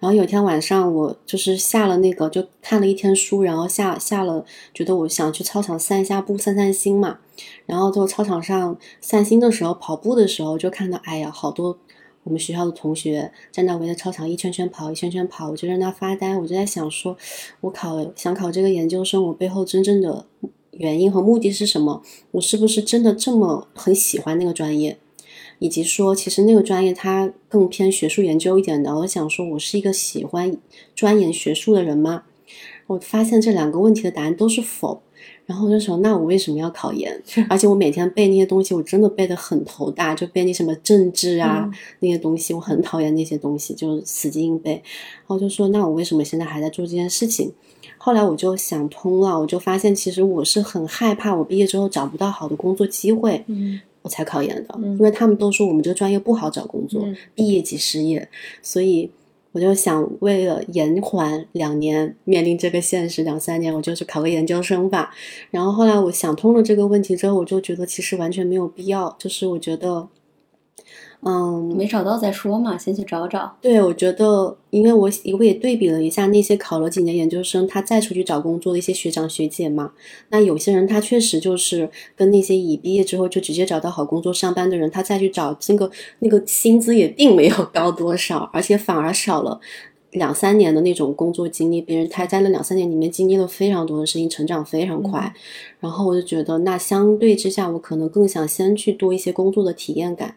[0.00, 7.18] 然后有一天晚上，我就是下了那个，就看了一天书，然后下下了，觉得我想去操场散一下步，散散心嘛。
[7.66, 11.78] 然后就操场上散心的时候，跑步的时候，就看到，哎呀，好多
[12.24, 16.36] 我们学校的同学在那围着操场一圈圈跑，一圈圈跑，我就在那发呆。
[16.36, 17.16] 我就在想，说
[17.60, 20.24] 我考想考这个研究生，我背后真正的
[20.72, 22.02] 原因和目的是什么？
[22.30, 24.98] 我是不是真的这么很喜欢那个专业？
[25.60, 28.92] 以及说，其实那个专业它更偏学术研究一点的。
[28.98, 30.56] 我想说，我是一个喜欢
[30.96, 32.24] 钻研学术的人吗？
[32.88, 35.02] 我发现这两个问题的答案都是否。
[35.46, 37.20] 然后我就想，那我为什么要考研？
[37.48, 44.72] 而且我每天背那些东西，我真的背得很头大，就背那什么政治啊那些东西，我很讨厌那些东西，就死记硬背。
[44.72, 47.52] 然后就说，那我为什么现在还在做这件事情？
[47.98, 53.44] 后来我就想通了，我就发现其实我是很害怕我毕业之后找不到好的工作机会。
[53.48, 53.80] 嗯。
[54.02, 58.28] 我才考研的，因为他们都说我们这个专业不好找工作，毕业即失业，
[58.62, 59.10] 所以
[59.52, 65.14] 我就想为了延缓两年面临这个现实，两三年我就去考个研究生吧。
[65.50, 70.08] 然后后来我想通了这个问题之后，我就觉得其实完全没有必要，就是我觉得。
[71.22, 73.54] 嗯，没找到再说嘛，先去找找。
[73.60, 79.92] 对，我觉得，因为我我也对比了一下那些考了几年研究生，他再出去找工作的一些学长学姐嘛，
[80.30, 85.90] 那有些人他确实就是跟那些已毕业之后就直接找到好工作上班的人，他再去找那个
[86.20, 89.60] 那个薪资也并没有高多少，而且反而少了
[90.12, 91.82] 两三年的那种工作经历。
[91.82, 95.34] 别人他在那两三年里面经历了非常多的事情，成长非常快。
[95.80, 100.36] 然后我就觉得，那相对之下，我可能更想先去多一些工作的体验感。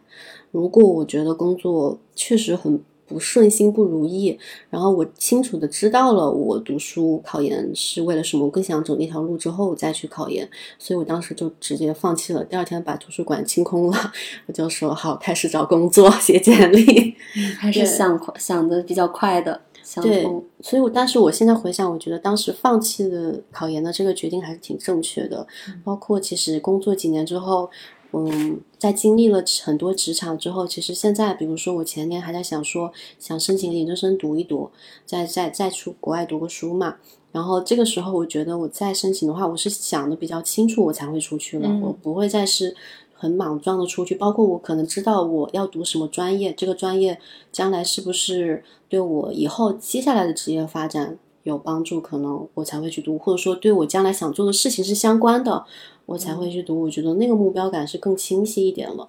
[0.53, 4.37] 如果我觉得工作确实很不顺心、不如意，
[4.69, 10.47] 然后我清楚的知道了我读书考研是为了什么，我更想走那条路之后再去考研，
[10.77, 12.45] 所以我当时就直接放弃了。
[12.45, 13.97] 第二天把图书馆清空了，
[14.45, 17.15] 我就说好开始找工作、写简历，
[17.57, 19.59] 还是想想的比较快的。
[20.01, 20.23] 对，
[20.61, 25.45] 所以我但是我现在回想，我觉得当时放弃的考研的这个决定还是挺正确的。
[25.83, 27.69] 包括其实工作几年之后。
[28.13, 34.69] 嗯，在经历了很多职场之后，其实现在，比如说我前年还在想说，想申请研究生读一读，
[35.03, 36.97] 再再再出国外读个书嘛。
[37.31, 42.75] 然后这个时候，我觉得我再申请的话，我是想的比较清楚，我才会出去了，我不会再是
[43.15, 44.13] 很莽撞的出去。
[44.13, 47.19] 包括我可能知道我要读什么专业，这个专业
[47.51, 55.65] 将来是不是对我以后接下来的职业发展有帮助，可能我才会去读，或者说对我将来想做的事情是相关的。
[56.05, 59.07] 我才会去读，我觉得那个目标感是更清晰一点了。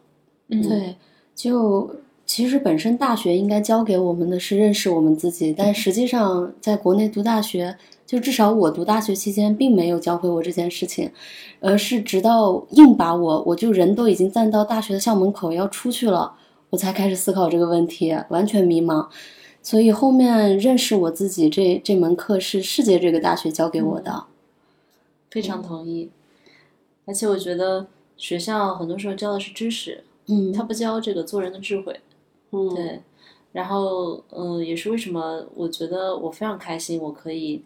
[0.49, 0.95] 嗯，对，
[1.35, 1.91] 就
[2.25, 7.77] 其实本身大学应该教给我们的是认识我们自己，但实际上在国内读大学，
[8.07, 11.11] 就至少我读大学期间并没有教会我这件事情，
[11.59, 16.33] 而是直到硬把我，我就人都已经站到大学的校门口要出去了，
[16.71, 19.09] 我才开始思考这个问题，完全迷茫。
[19.65, 24.25] 所以后面认识我自己这这门课是世界这个大学教给我的，
[25.31, 26.11] 非常同意。
[27.07, 27.87] 而且我觉得
[28.19, 31.99] 学校很多时候教的是知识，嗯，他不教这个做人的智慧。
[32.51, 33.01] 嗯，对，
[33.53, 37.63] 然后嗯，也是为什么我觉得我非常开心，我可以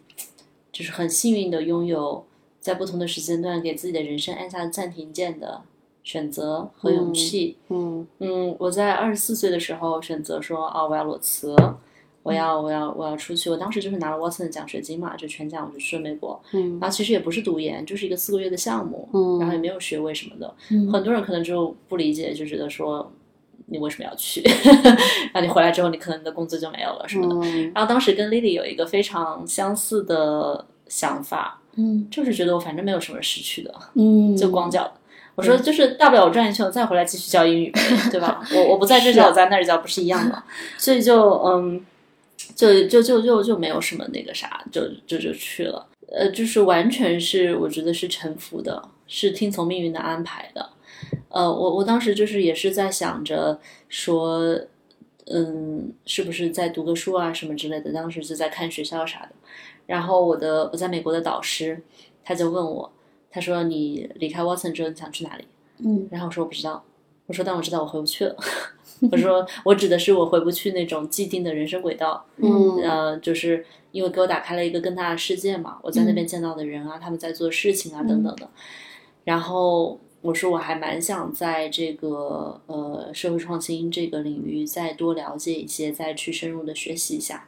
[0.71, 2.23] 就是很幸运的拥有
[2.61, 5.61] 在不同的时间段给自己的人生按下暂停键的
[6.01, 7.57] 选择和勇气。
[7.67, 11.53] 嗯嗯，我在二十四岁的时候选择说啊，我要裸辞，
[12.23, 13.49] 我要我要我要出去。
[13.49, 16.39] 我当时就是拿了 Watson 的奖学金嘛，就全奖我就去了美国。
[16.53, 20.53] 嗯然后其实也不是读研，就是一个四个月的项目，嗯然后也没有学位什么的。
[20.71, 23.11] 嗯很多人可能就不理解，就觉得说
[23.67, 24.41] 你为什么要去？
[25.33, 27.35] 然后你回来之后，你可能你的工资就没有了什么的。
[27.47, 34.91] 嗯然后当时跟 Lily 有一个非常相似的想法，嗯就是觉得我反正没有什么失去的，嗯，就光脚。
[35.35, 37.79] 我说就是大不了我转一圈，我再回来继续教英语呗，
[38.11, 38.41] 对吧？
[38.53, 40.43] 我我不在这教，我在那儿教，不是一样吗？
[40.77, 41.81] 所以就嗯，
[42.59, 45.87] 就就就就就没有什么那个啥，就就就去了。
[46.11, 50.69] 呃，就是完全是我觉得是臣服的，是听从命运的安排的。
[51.29, 53.57] 呃，我我当时就是也是在想着
[53.87, 54.59] 说，
[55.27, 57.93] 嗯，是不是再读个书啊什么之类的。
[57.93, 59.29] 当时就在看学校啥的。
[59.85, 61.81] 然后我的我在美国的导师
[62.25, 62.91] 他就问我，
[63.31, 65.45] 他说你离开 Watson 之后你想去哪里？
[65.77, 66.83] 嗯然后我说我不知道，
[67.27, 68.35] 我说但我知道我回不去了。
[69.11, 78.49] 我说我指的是我回不去那种既定的人生轨道，嗯呃，就是因为给我打开了一个更大的世界嘛，我在那边见到的人啊，他们在做事情啊等等的。
[79.23, 87.47] 然后我说我还蛮想在这个呃社会创新这个领域再多了解一些，再去深入的学习一下。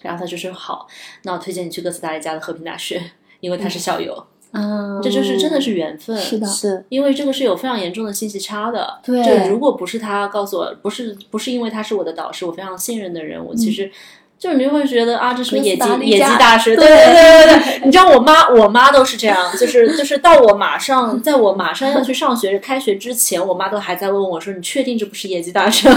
[0.00, 0.86] 然后他就说好，
[1.24, 6.16] 那我推荐你去哥斯达黎加的和平大学，因为他是校友，啊，这就是真的是缘分。
[6.16, 8.98] 是的，是因为这个是有非常严重的信息差的。
[9.04, 13.90] 对就如果不是他告诉我，不是不是因为他是我的导师，我非常信任的人，我其实。
[14.36, 25.88] 就是你会觉得啊，这什么野鸡野鸡大师，对对对对对对，你知道我妈我妈都是这样，就是就是到我马上在我马上要去上学开学之前，我妈都还在问我说你确定这不是野鸡大学？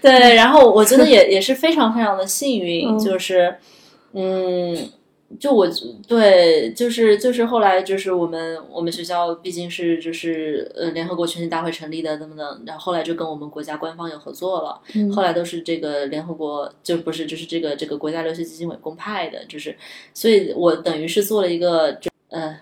[0.00, 3.56] 对，然后我觉得也也是非常非常的幸运，嗯就是
[4.12, 4.76] 嗯，
[5.38, 5.68] 就我
[6.08, 19.76] 对，就是就是后来就是我们我们学校毕竟是就是呃联合国全体大会成立的等等，然后后来就跟我们国家官方有合作了，嗯后来都是这个联合国就不是就是这个这个国家留学基金委公派的，就是
[20.12, 22.56] 所以我等于是做了一个就呃。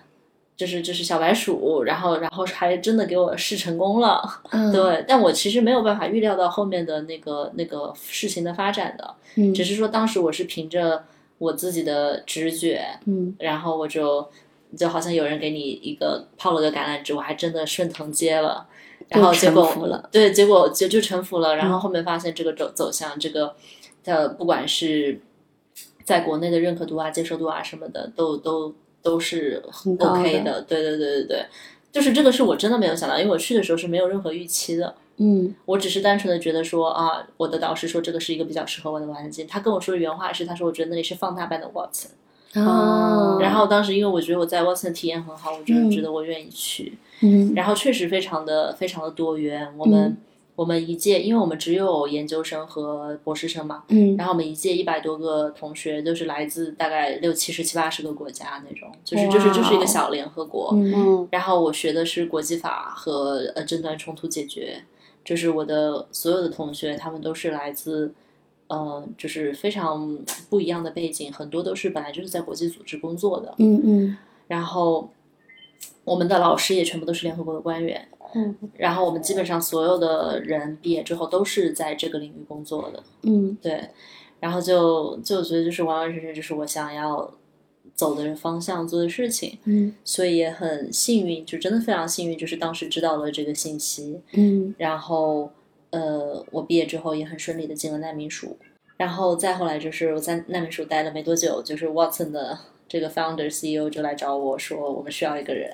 [0.59, 11.05] 就是就是小白鼠，然后然后还真的给我试成功了，嗯， 对，但我其实没有办法预料到后面的那个那个事情的发展的，嗯，只是说当时我是凭着
[11.39, 13.35] 我自己的直觉，嗯。
[13.39, 14.29] 然后我就
[14.77, 18.67] 就好像有人给你一个抛了个橄榄枝，我还真的顺藤接了，
[19.07, 21.79] 然后结果了对，结果就就臣服了，然后嗯。
[21.79, 23.55] 后面发现这个走走向这个
[24.03, 25.19] 的不管是
[26.03, 31.45] 在国内的认可度啊、接受度啊什么的，都都都是很 OK 的的，对对对对对，
[31.91, 34.95] 就是这个是我真的没有想到，因为我去的时候是没有任何预期的。
[35.21, 39.45] 嗯我只是单纯的觉得说啊，我的导师说这个是一个比较适合我的环境。
[39.45, 42.11] 他跟我说的原话是，他说我觉得那里是放大版的 Watson。
[42.53, 46.97] 嗯，然后当时因为我觉得我在 Watson 体验很好，我就是觉得我愿意去。
[47.21, 49.67] 嗯然后确实非常的非常的多元。
[49.77, 50.17] 我们、嗯
[50.59, 54.17] 我们一届，因为我们只有研究生和博士生嘛，嗯。
[54.17, 60.71] 然后我们一届一百多个同学都是来自大概六七十七八十个国家那种，就是就是就是一个小联合国。
[60.73, 60.91] 嗯。
[60.93, 61.27] 嗯。
[61.31, 64.83] 然后我学的是国际法和呃争端冲突解决，
[65.23, 68.13] 就是我的所有的同学，他们都是来自，
[68.67, 74.17] 呃，就是非常不一样的背景，很多都是本来就是在国际组织工作的，嗯嗯。
[74.49, 75.09] 然后
[76.03, 83.57] 我们的老师也全部都是联合国的官员，嗯，然后我们基本上所有的人毕业之后都是在这个领域工作的，嗯。
[83.61, 83.89] 对，
[84.39, 87.33] 然后就就觉得就是完完全全就是我想要
[87.93, 89.93] 走的方向做的事情，嗯。
[90.03, 94.73] 所以也很幸运，就真的非常幸运，就是当时知道了这个信息，嗯。
[94.77, 95.51] 然后
[95.91, 98.55] 呃，我毕业之后也很顺利的进了难民署，
[98.97, 102.57] 然后再后来就是我在难民署待了没多久，就是 Watson 的
[102.87, 105.71] 这个 founder CEO 就来找我说，我们需要一个人，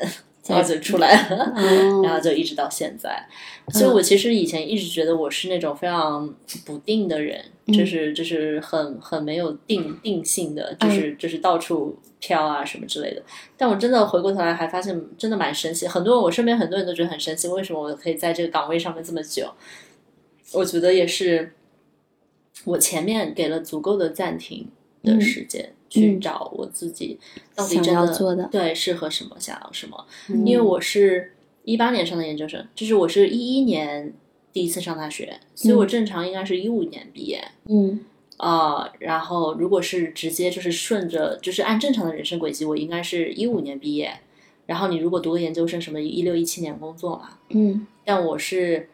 [0.47, 1.53] 然后就出来了，
[2.03, 3.27] 然后就一直到现在。
[3.69, 6.31] 所以我其实以前一直觉得我是那种非常
[6.65, 13.23] 不定的人，就是就是很很没有定定性的，就是就是到处飘啊什么之类的。
[13.57, 15.87] 但我真的回过头来还发现，真的蛮神奇。
[15.87, 19.51] 很多我身边很多人都觉得很神奇，为什么我可以在这个岗位上面这么久？
[20.53, 21.53] 我觉得也是，
[22.65, 24.69] 我前面给了足够的暂停
[25.03, 25.73] 的时间。
[25.89, 27.19] 去找我自己
[27.55, 30.05] 到底真的对适合什么，想要什么。
[30.45, 31.33] 因为我是
[31.63, 34.13] 一八年上的研究生，就是我是一一年
[34.51, 37.43] 第一次上大学，所以我正常应该是一五年毕业。
[37.67, 37.99] 嗯
[38.37, 44.13] 啊，然后如果是直接就是顺着就是按正常的人生轨迹，我应该是一五年毕业。
[44.65, 47.37] 然后你如果读个研究生，什么一六一七年工作嘛。
[47.49, 48.89] 嗯，但我是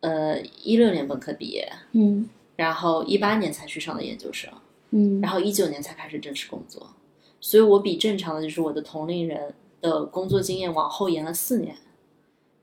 [0.00, 4.52] 呃一六年本科毕业，嗯，然后一八年才去上的研究生。
[4.92, 6.94] 嗯，然后一九年才开始正式工作，
[7.40, 11.74] 所以我比正常的就是我的同龄人的工作经验往后延了四年，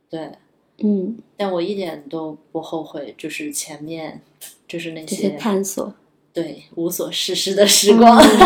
[0.09, 0.31] 对，
[0.77, 4.21] 嗯，但我一点都不后悔，就是前面
[4.67, 5.93] 就是那些探索，
[6.31, 8.17] 对，无所事事的时光，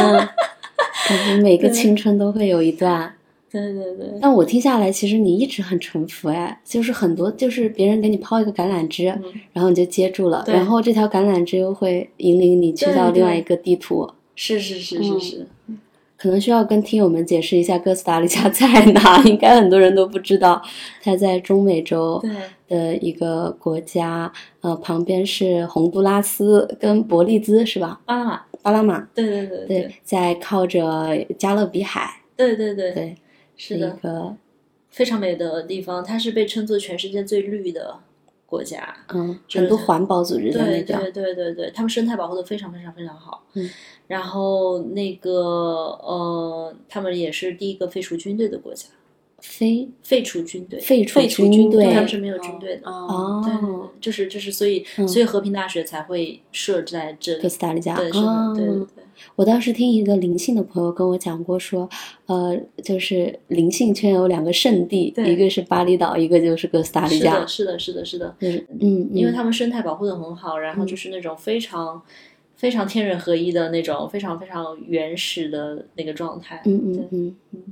[1.07, 3.15] 感觉每个青春都会有一段。
[3.53, 9.05] 对对对， 但我听下来，其实你一直很沉浮哎，就是很多就是别人给你抛一个橄榄枝，
[9.53, 14.09] 然后你就接住了，然后这条橄榄枝又会引领你去到另外一个地图。
[14.35, 15.47] 是是是是是，
[16.17, 20.59] 可能需要跟听友们解释一下哥斯达黎加在哪，应该很多人都不知道，
[21.03, 22.19] 它在中美洲
[22.67, 28.01] 的一个国家，呃，旁边是洪都拉斯跟伯利兹是吧？
[28.05, 33.15] 巴拿马，巴拿马，对对对对，在靠着加勒比海，对对对对。
[33.55, 34.35] 是一个
[34.89, 37.99] 非常美的地方，它是被称作全世界最绿的
[38.45, 38.95] 国家。
[39.13, 40.85] 嗯，很多环保组织在那边。
[40.85, 43.43] 对对对对对，他们生态保护的非常非常非常好。
[43.53, 43.69] 嗯，
[44.07, 45.31] 然后那个
[46.01, 48.87] 呃，他们也是第一个废除军队的国家。
[49.41, 52.89] 废废除军队，废除军队，他们是没有军队的。
[52.89, 57.41] 哦，对，就是就是，所以所以和平大学才会设在这里。
[57.41, 59.02] 哥斯达黎加，对，是的，对对对。
[59.35, 61.89] 我当时听一个灵性的朋友跟我讲过，说，
[62.25, 67.45] 呃，就是灵性圈有两个圣地，一个是巴厘岛，一个就是哥斯达黎加。
[67.45, 68.65] 是的，是的，是的，是的。
[68.79, 72.01] 嗯，因为他们生态保护的很好，然后就是那种非常
[72.55, 76.61] 非常天人合一的那种，非常非常原始的那个状态。
[76.65, 77.63] 嗯嗯嗯嗯。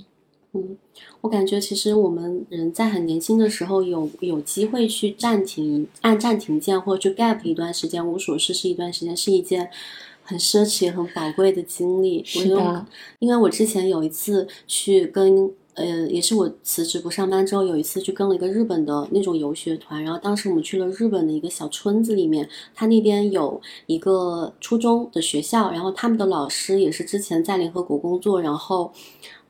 [0.54, 0.78] 嗯，
[1.22, 9.70] 我感觉其实我们人在很年轻的时候有有机会去暂停，按暂停键或者去 gap 一段时间，无所事事一段时间，是一件
[10.24, 12.24] 很奢侈、很宝贵的经历。
[12.24, 12.86] 是的，
[13.20, 28.92] 因为我之前有一次去跟呃，也是我辞职不上班之后，有一次去跟了一个日本的那种游学团，然后当时我们去了日本的一个小村子里面，他那边有一个初中的学校，然后他们的老师也是之前在联合国工作，然后。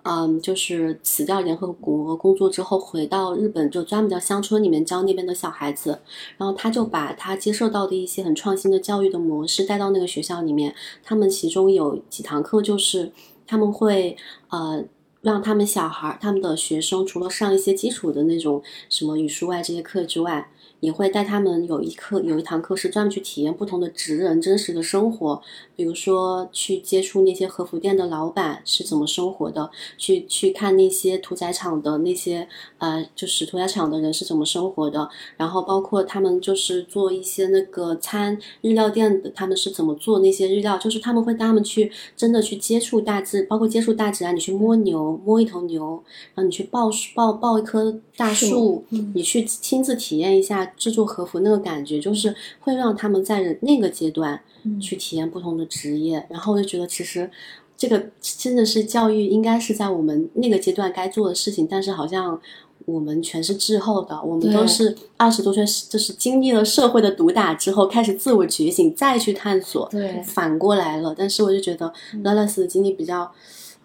[0.04, 6.00] 嗯，就是辞掉联合国工作之后，回到日本就专门在乡村里面教那边的小孩子，
[6.38, 10.74] 然后他就把他接受到的一些很创新的教育的模式带到那个学校里面。
[11.04, 13.12] 他们其中有几堂课就是
[13.46, 14.16] 他们会
[14.50, 14.84] 呃
[15.22, 20.51] 让他们小孩他们的学生除了上一些基础的那种什么语数外这些课之外。
[20.82, 25.42] 也会带他们有一课有一堂课是专门去体验不同的职人真实的生活，
[25.76, 32.48] 比如说去接触那些和服店的老板是怎么生活的，去去看那些屠宰场的那些
[32.80, 35.08] 呃就是屠宰场的人是怎么生活的，
[35.38, 46.04] 然后包括他们就是做一些那个餐日料店的他们是怎么做那些日料，就是他们会带他们去真的去接触大自，包括接触大自然，你去摸牛摸一头牛，
[46.34, 50.71] 然后你去抱抱抱一棵大树，你去亲自体验一下。
[50.78, 54.40] 制作和服那个感觉，就是会让他们在那个阶段
[54.80, 57.30] 去体验不同的职业，然后我就觉得其实
[57.78, 62.40] 这个真的是教育应该是在我们那个阶段该做的事情，但是好像
[62.86, 71.16] 我们全是滞后的，我们都是二十多岁，就是经历了社会的毒打之后，开始自我觉醒，再去探索，对，反过来了。
[71.18, 71.94] 但是我就觉得
[72.24, 73.32] 拉拉斯的经历比较。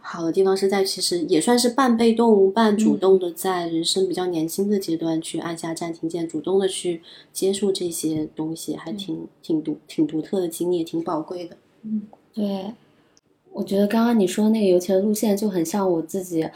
[0.09, 7.03] 好的地方是在，其实也算是半被动半主动的，在人生比较年轻的阶段去按下暂停键，主动的去
[7.33, 11.57] 接触这些东西，还挺挺独挺独特的经历，也挺宝贵的。
[11.83, 12.03] 嗯，
[12.33, 12.73] 对，
[13.53, 16.49] 我觉得刚刚你说那个游钱路线就很像我自己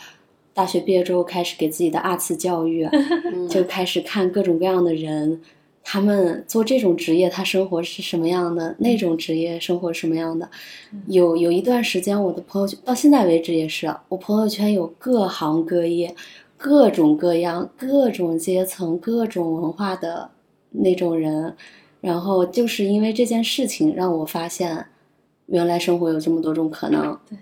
[0.54, 2.88] 大学毕业之后开始给自己的二次教育，
[3.48, 5.40] 就开始看各种各样的人。
[5.82, 8.76] 他们做这种职业，他生活是什么样的？
[8.78, 10.48] 那种职业生活什么样的？
[11.06, 16.14] 有有一段时间，我的朋友圈到现在为止也是，我朋友圈有各行各业、
[16.56, 20.30] 各种各样、各种阶层、各种文化的
[20.70, 21.56] 那种人。
[22.00, 24.86] 然后就是因为这件事情，让我发现，
[25.46, 27.18] 原来生活有这么多种可能。
[27.28, 27.38] 对，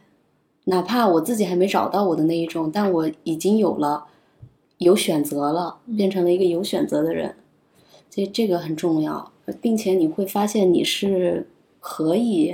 [0.65, 4.07] 哪怕我自己还没找到我的那一种，但我已经有了。
[4.79, 7.35] 有选择了，变成了一个有选择的人，
[8.19, 11.47] 所以这个很重要，并且你会发现你是
[11.79, 12.53] 可以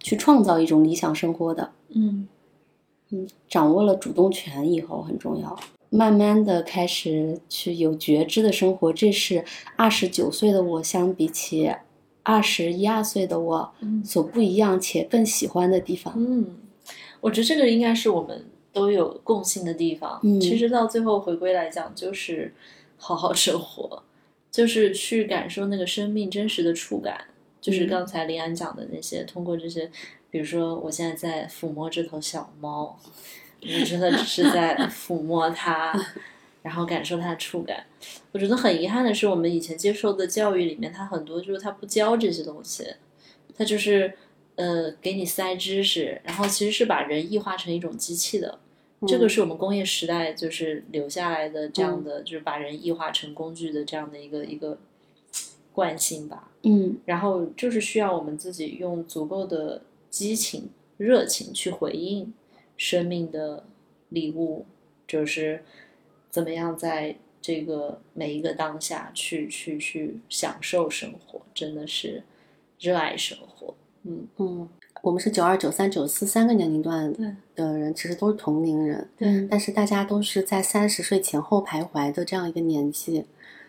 [0.00, 1.72] 去创造一种理想生活的。
[1.90, 2.26] 嗯
[3.10, 5.54] 嗯，掌握了主动权以后很重要，
[5.90, 9.44] 慢慢的开始去有觉知的生活，这是
[9.76, 11.70] 二十九岁的我相比起
[12.22, 13.72] 二十一二岁的我
[14.02, 16.14] 所不一样且更喜欢的地方。
[16.16, 16.56] 嗯，
[17.20, 20.18] 我觉得这个应该是我们都有共性的地方。
[20.22, 22.54] 嗯其实到最后回归来讲，就是
[22.96, 24.02] 好好生活，
[24.56, 27.26] 就是去感受那个生命真实的触感。
[27.60, 29.90] 就是嗯刚才林安讲的那些，通过这些，
[30.30, 32.98] 比如说我现在在抚摸这头小猫，
[33.60, 35.92] 我真的只是在 抚摸它，
[36.62, 37.84] 然后感受它的触感。
[38.32, 42.86] 我觉得很遗憾的是，我们以前接受的教育里面，它很多就是它不教这些东西，
[43.54, 44.14] 它就是
[44.54, 48.58] 呃给你塞知识，然后其实是把人异化成一种机器的。
[49.06, 54.78] 这个是我们工业时代就是留下来的这样的，就是把人异化成工具的这样的一个一个
[55.72, 56.50] 惯性吧。
[56.62, 62.32] 嗯然后就是需要我们自己用足够的激情、热情去回应
[62.76, 63.64] 生命的
[64.08, 64.64] 礼物，
[65.06, 65.62] 就是
[66.30, 72.24] 怎么样在这个每一个当下去去去享受生活，真的是
[72.80, 73.74] 热爱生活。
[74.02, 74.68] 嗯，嗯，
[75.06, 77.14] 我们是九二、九三、九四三个年龄段
[77.54, 79.46] 的人，其实都是同龄人，对。
[79.48, 83.24] 但是大家都是在三十岁前后徘徊的这样一个年纪，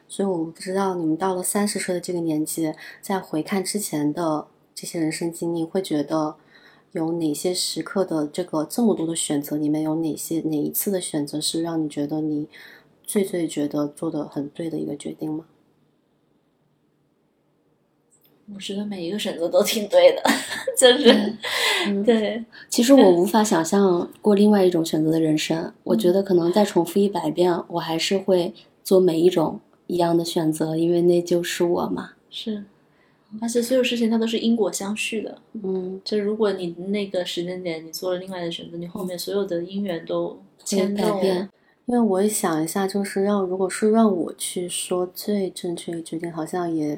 [0.08, 6.36] 所以我不知道你们到了三十岁的这个年纪，在回看之前的这些人生经历，会觉得
[6.94, 12.48] 有哪些时刻的这个这么多的选择里面，有哪些哪一次的选择是让你觉得你
[13.04, 15.46] 最最觉得做的很对的一个决定吗？
[18.54, 20.24] 我觉得每一个选择都挺对的，
[20.78, 21.36] 就是、
[21.88, 25.74] 嗯对，其实我无 法想象过另外一种选择的人生。
[25.84, 32.12] 我觉得可能再重复一百遍，我还是会做每一种一样的选择，因为那就是我嘛。
[32.30, 32.64] 是。
[33.42, 41.50] 而且所有事情它都是因果相续的，嗯，就如果你那个时间点你做了另外的选择，你后面所有的因缘都会牵动改变。
[41.88, 46.98] 因为我也想一下，就是让如果是让我去说最正确的决定，好像也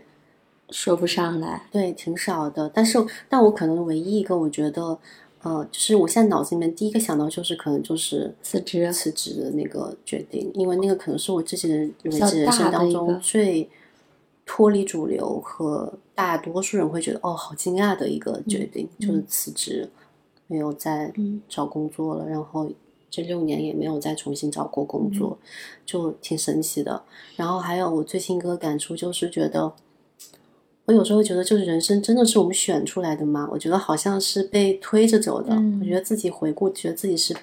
[0.71, 2.69] 说不上来，对，挺少的。
[2.73, 4.97] 但是，但我可能唯一一个，我觉得，
[5.41, 13.69] 呃，就是我现在脑子里面第一个想到就是可能就是辞职辞职的那个决定，因为那个可能是我自己的为止人生当中最
[14.45, 19.89] 脱离主流和大多数人会觉得哦好惊讶的一个决定，就是辞职，
[20.47, 22.69] 没有再嗯找工作了，然后
[23.09, 25.39] 这六年也没有再重新找过工作，
[25.85, 27.01] 就挺神奇的。
[27.35, 29.73] 然后还有我最近一个感触就是觉得。
[30.89, 33.47] 我有时候会觉得，就是人生真的是我们选出来的吗？
[33.51, 35.53] 我觉得好像是被推着走的。
[35.53, 37.35] 嗯我觉得自己回顾，觉得自己是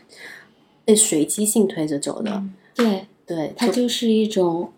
[0.85, 2.43] 被随机性推着走的。
[2.75, 4.73] 对，对，它就是一种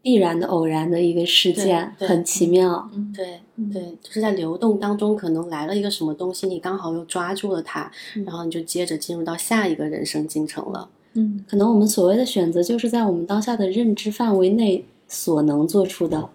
[0.00, 2.88] 必然的偶然的一个事件，很奇妙。
[2.94, 3.40] 嗯，对
[3.72, 7.90] 对，就是在流动当中，可能来了一个什么东西，你刚好又抓住了它，
[8.24, 10.88] 然后你就接着进入到下一个人生进程了。
[11.14, 16.28] 嗯，可能我们所谓的选择，就是在我们当下的认知范围内所能做出的对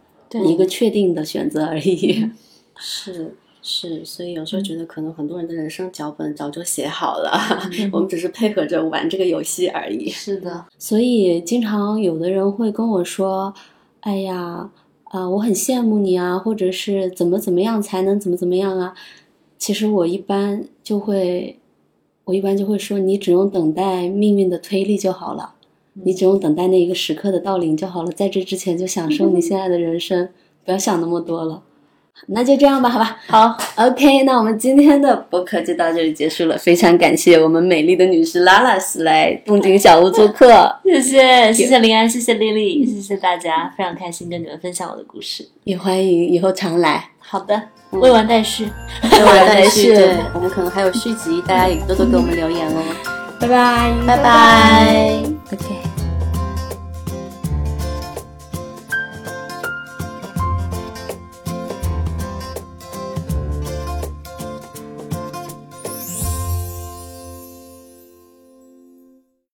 [0.46, 2.30] 一个确定的选择而已。
[2.82, 7.38] 是是，所以有时候觉得可能很多人的人生脚本早就写好了，
[7.92, 10.10] 我们只是配合着玩这个游戏而已。
[10.10, 13.54] 是的，所以经常有的人会跟我说
[14.02, 14.72] ：“哎呀，
[15.06, 18.94] 啊、我很羡慕你啊，或者是怎么怎么样才能怎么怎么样啊。”
[19.60, 21.60] 其实我一般就会，
[22.24, 25.56] 我一般就会说，你只用等待命运的推力就好了，
[25.94, 30.30] 你只用等待那一个时刻的到临就好了，在这之前就享受你现在的人生，
[30.66, 31.64] 不要想那么多了。
[32.28, 33.18] 那就这样吧，好吧。
[33.28, 36.58] 好，OK，那我们今天的播客就到这里结束了。
[36.58, 40.70] 非常感谢我们美丽的女士拉拉斯来动静小屋做客。
[40.84, 45.48] 谢谢谢谢林安，谢谢丽丽，谢谢大家，非常开心跟你们分享我的故事。
[45.64, 47.09] 也欢迎以后常来。
[47.20, 47.62] 好的，
[47.92, 48.68] 未完待续，
[49.09, 49.93] 未完待续
[50.34, 52.84] 我们可能还有续集，大家也多多给我们留言哦。
[53.39, 55.22] 拜拜，拜拜。
[55.54, 55.88] OK。